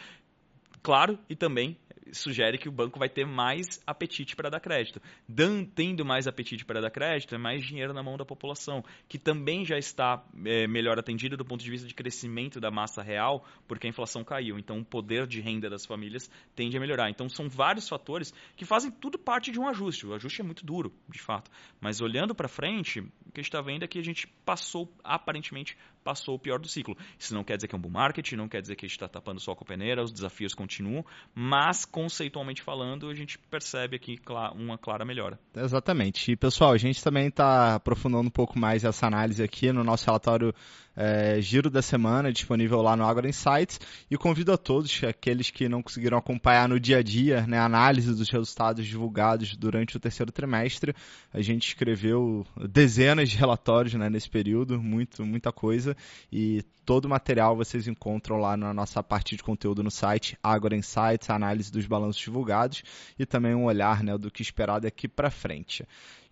Claro, 0.83 1.19
e 1.29 1.35
também 1.35 1.77
sugere 2.13 2.59
que 2.59 2.69
o 2.69 2.73
banco 2.73 2.99
vai 2.99 3.09
ter 3.09 3.27
mais 3.27 3.81
apetite 3.87 4.37
para 4.37 4.51
dar 4.51 4.61
crédito. 4.61 5.01
Dan, 5.29 5.65
tendo 5.65 6.05
mais 6.05 6.27
apetite 6.27 6.65
para 6.65 6.81
dar 6.81 6.91
crédito, 6.91 7.35
é 7.35 7.39
mais 7.39 7.65
dinheiro 7.65 7.93
na 7.93 8.03
mão 8.03 8.17
da 8.17 8.25
população, 8.25 8.85
que 9.09 9.19
também 9.19 9.65
já 9.65 9.79
está 9.79 10.25
é, 10.45 10.67
melhor 10.67 10.99
atendida 10.99 11.37
do 11.37 11.45
ponto 11.45 11.63
de 11.63 11.71
vista 11.71 11.87
de 11.87 11.95
crescimento 11.95 12.61
da 12.61 12.71
massa 12.71 13.03
real, 13.03 13.45
porque 13.67 13.87
a 13.87 13.91
inflação 13.91 14.25
caiu. 14.25 14.59
Então, 14.59 14.79
o 14.79 14.85
poder 14.85 15.27
de 15.27 15.41
renda 15.41 15.69
das 15.69 15.85
famílias 15.85 16.31
tende 16.55 16.77
a 16.77 16.81
melhorar. 16.81 17.11
Então, 17.11 17.29
são 17.29 17.49
vários 17.49 17.89
fatores 17.89 18.33
que 18.57 18.65
fazem 18.65 18.91
tudo 18.91 19.19
parte 19.19 19.51
de 19.51 19.59
um 19.59 19.69
ajuste. 19.69 20.07
O 20.07 20.15
ajuste 20.15 20.41
é 20.41 20.45
muito 20.45 20.65
duro, 20.65 20.93
de 21.09 21.21
fato. 21.21 21.51
Mas 21.81 22.01
olhando 22.01 22.35
para 22.35 22.49
frente, 22.49 23.05
que 23.37 23.41
a 23.41 23.43
gente 23.43 23.49
está 23.49 23.61
vendo 23.61 23.85
é 23.85 23.87
que 23.87 23.99
a 23.99 24.05
gente 24.05 24.27
passou, 24.45 24.91
aparentemente, 25.05 25.77
passou 26.03 26.37
o 26.37 26.39
pior 26.39 26.59
do 26.59 26.69
ciclo. 26.69 26.97
Isso 27.19 27.35
não 27.35 27.45
quer 27.45 27.57
dizer 27.57 27.69
que 27.69 27.75
é 27.75 27.79
um 27.79 27.81
bull 27.81 27.91
market, 27.91 28.33
não 28.33 28.49
quer 28.49 28.63
dizer 28.63 28.77
que 28.77 28.87
a 28.87 28.89
gente 28.89 28.97
está 28.97 29.09
tapando 29.09 29.41
só 29.41 29.55
com 29.55 29.65
a 29.65 29.67
peneira, 29.67 30.03
os 30.03 30.13
desafios 30.13 30.55
continuam, 30.55 31.05
mas 31.35 31.85
conceitualmente 31.85 32.63
falando, 32.63 33.11
a 33.11 33.15
gente 33.15 33.39
percebe 33.39 33.97
aqui 33.97 34.19
uma 34.55 34.79
clara 34.79 35.05
melhora. 35.05 35.39
Exatamente. 35.55 36.33
E 36.33 36.37
pessoal, 36.37 36.73
a 36.73 36.79
gente 36.79 37.03
também 37.03 37.27
está 37.27 37.75
aprofundando 37.75 38.29
um 38.29 38.31
pouco 38.31 38.59
mais 38.59 38.85
essa 38.85 39.07
análise 39.07 39.43
aqui 39.43 39.71
no 39.71 39.85
nosso 39.85 40.07
relatório 40.07 40.55
é, 40.97 41.41
Giro 41.41 41.69
da 41.69 41.83
Semana, 41.83 42.33
disponível 42.33 42.81
lá 42.81 42.97
no 42.97 43.05
Agora 43.05 43.29
Insights. 43.29 43.79
E 44.11 44.17
convido 44.17 44.53
a 44.53 44.57
todos, 44.57 45.03
aqueles 45.05 45.51
que 45.51 45.69
não 45.69 45.83
conseguiram 45.83 46.17
acompanhar 46.17 46.69
no 46.69 46.81
dia 46.81 46.99
a 46.99 47.03
dia, 47.03 47.47
né, 47.47 47.59
a 47.59 47.67
análise 47.67 48.15
dos 48.15 48.31
resultados 48.31 48.87
divulgados 48.87 49.55
durante 49.57 49.97
o 49.97 50.01
terceiro 50.01 50.33
trimestre. 50.33 50.95
A 51.33 51.43
gente 51.43 51.69
escreveu 51.69 52.47
dezenas 52.69 53.26
de 53.29 53.37
relatórios 53.37 53.95
né, 53.95 54.09
nesse 54.09 54.29
período, 54.29 54.81
muito, 54.81 55.25
muita 55.25 55.53
coisa. 55.53 55.97
E 56.33 56.63
todo 56.85 57.07
o 57.07 57.09
material 57.09 57.57
vocês 57.57 57.89
encontram 57.89 58.39
lá 58.39 58.57
na 58.57 58.73
nossa 58.73 59.03
parte 59.03 59.37
de 59.37 59.43
conteúdo 59.43 59.83
no 59.83 59.91
site 59.91 60.39
Agora 60.43 60.77
Insights, 60.77 61.29
análise 61.31 61.71
dos 61.71 61.87
balanços 61.87 62.23
divulgados 62.23 62.83
e 63.19 63.27
também 63.27 63.55
um 63.55 63.65
olhar 63.65 64.03
né, 64.03 64.17
do 64.17 64.31
que 64.31 64.43
esperar 64.43 64.81
daqui 64.81 65.09
para 65.09 65.31
frente. 65.31 65.87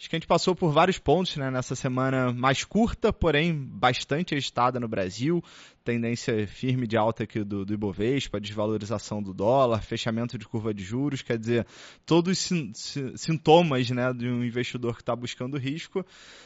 Acho 0.05 0.11
que 0.11 0.17
a 0.17 0.19
gente 0.19 0.29
passou 0.29 0.55
por 0.55 0.71
vários 0.71 0.99
pontos 0.99 1.35
né, 1.39 1.51
nessa 1.51 1.75
semana 1.75 2.31
mais 2.31 2.63
curta, 2.63 3.11
porém 3.11 3.55
bastante 3.55 4.35
agitada 4.35 4.79
no 4.79 4.87
Brasil. 4.87 5.43
Tendência 5.83 6.47
firme 6.47 6.87
de 6.87 6.95
alta 6.95 7.23
aqui 7.23 7.43
do, 7.43 7.65
do 7.65 7.73
Ibovespa, 7.73 8.39
desvalorização 8.39 9.23
do 9.23 9.33
dólar, 9.33 9.83
fechamento 9.83 10.37
de 10.37 10.47
curva 10.47 10.75
de 10.75 10.85
juros, 10.85 11.23
quer 11.23 11.39
dizer, 11.39 11.67
todos 12.05 12.39
sin 12.39 12.71
sintomas 13.17 13.89
né, 13.89 14.13
de 14.13 14.29
um 14.29 14.45
investidor 14.45 14.95
que 14.95 15.01
está 15.01 15.17
buscando 15.17 15.57
risco. 15.57 16.05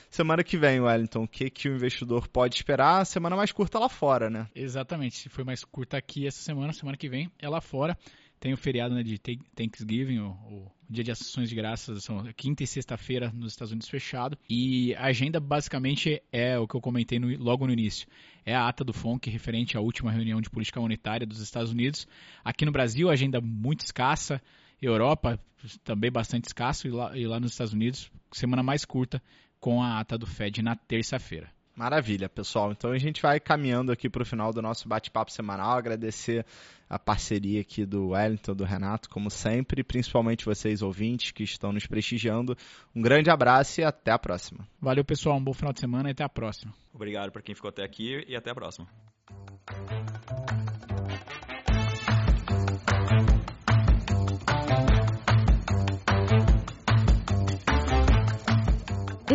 Semana 0.08 0.44
que 0.44 0.56
vem, 0.56 0.80
Wellington, 0.80 1.24
o 1.24 1.28
que, 1.28 1.50
que 1.50 1.68
o 1.68 1.74
investidor 1.74 2.28
pode 2.28 2.54
esperar? 2.54 3.04
Semana 3.06 3.34
mais 3.34 3.50
curta 3.50 3.76
lá 3.80 3.88
fora, 3.88 4.30
né? 4.30 4.46
Exatamente. 4.54 5.16
Se 5.16 5.28
foi 5.28 5.42
mais 5.42 5.64
curta 5.64 5.96
aqui 5.96 6.28
essa 6.28 6.40
semana, 6.40 6.72
semana 6.72 6.96
que 6.96 7.08
vem 7.08 7.28
é 7.40 7.48
lá 7.48 7.60
fora 7.60 7.98
tem 8.40 8.52
o 8.52 8.56
feriado 8.56 8.94
né, 8.94 9.02
de 9.02 9.18
Thanksgiving, 9.18 10.20
o, 10.20 10.30
o 10.30 10.72
dia 10.88 11.04
de 11.04 11.10
ações 11.10 11.48
de 11.48 11.54
graças, 11.54 12.04
são 12.04 12.24
quinta 12.36 12.62
e 12.62 12.66
sexta-feira 12.66 13.30
nos 13.34 13.52
Estados 13.52 13.72
Unidos 13.72 13.88
fechado. 13.88 14.38
E 14.48 14.94
a 14.94 15.06
agenda 15.06 15.38
basicamente 15.38 16.22
é 16.32 16.58
o 16.58 16.66
que 16.66 16.74
eu 16.74 16.80
comentei 16.80 17.18
no, 17.18 17.28
logo 17.36 17.66
no 17.66 17.72
início. 17.72 18.08
É 18.44 18.54
a 18.54 18.66
ata 18.66 18.82
do 18.82 18.92
FONC 18.92 19.28
referente 19.28 19.76
à 19.76 19.80
última 19.80 20.10
reunião 20.10 20.40
de 20.40 20.48
política 20.48 20.80
monetária 20.80 21.26
dos 21.26 21.40
Estados 21.40 21.70
Unidos. 21.70 22.06
Aqui 22.42 22.64
no 22.64 22.72
Brasil, 22.72 23.10
agenda 23.10 23.40
muito 23.40 23.84
escassa. 23.84 24.40
Europa 24.80 25.38
também 25.84 26.10
bastante 26.10 26.46
escasso. 26.46 26.86
E 26.86 26.90
lá, 26.90 27.16
e 27.16 27.26
lá 27.26 27.38
nos 27.38 27.52
Estados 27.52 27.72
Unidos, 27.72 28.10
semana 28.32 28.62
mais 28.62 28.84
curta 28.84 29.22
com 29.60 29.82
a 29.82 30.00
ata 30.00 30.16
do 30.16 30.26
Fed 30.26 30.62
na 30.62 30.74
terça-feira. 30.74 31.50
Maravilha, 31.78 32.28
pessoal. 32.28 32.72
Então 32.72 32.90
a 32.90 32.98
gente 32.98 33.22
vai 33.22 33.38
caminhando 33.38 33.92
aqui 33.92 34.10
para 34.10 34.24
o 34.24 34.26
final 34.26 34.52
do 34.52 34.60
nosso 34.60 34.88
bate-papo 34.88 35.30
semanal. 35.30 35.78
Agradecer 35.78 36.44
a 36.90 36.98
parceria 36.98 37.60
aqui 37.60 37.86
do 37.86 38.08
Wellington, 38.08 38.52
do 38.52 38.64
Renato, 38.64 39.08
como 39.08 39.30
sempre, 39.30 39.84
principalmente 39.84 40.44
vocês 40.44 40.82
ouvintes 40.82 41.30
que 41.30 41.44
estão 41.44 41.70
nos 41.70 41.86
prestigiando. 41.86 42.58
Um 42.92 43.00
grande 43.00 43.30
abraço 43.30 43.80
e 43.80 43.84
até 43.84 44.10
a 44.10 44.18
próxima. 44.18 44.66
Valeu, 44.80 45.04
pessoal. 45.04 45.36
Um 45.36 45.44
bom 45.44 45.52
final 45.54 45.72
de 45.72 45.78
semana 45.78 46.08
e 46.08 46.12
até 46.12 46.24
a 46.24 46.28
próxima. 46.28 46.74
Obrigado 46.92 47.30
para 47.30 47.42
quem 47.42 47.54
ficou 47.54 47.68
até 47.68 47.84
aqui 47.84 48.24
e 48.26 48.34
até 48.34 48.50
a 48.50 48.54
próxima. 48.56 48.88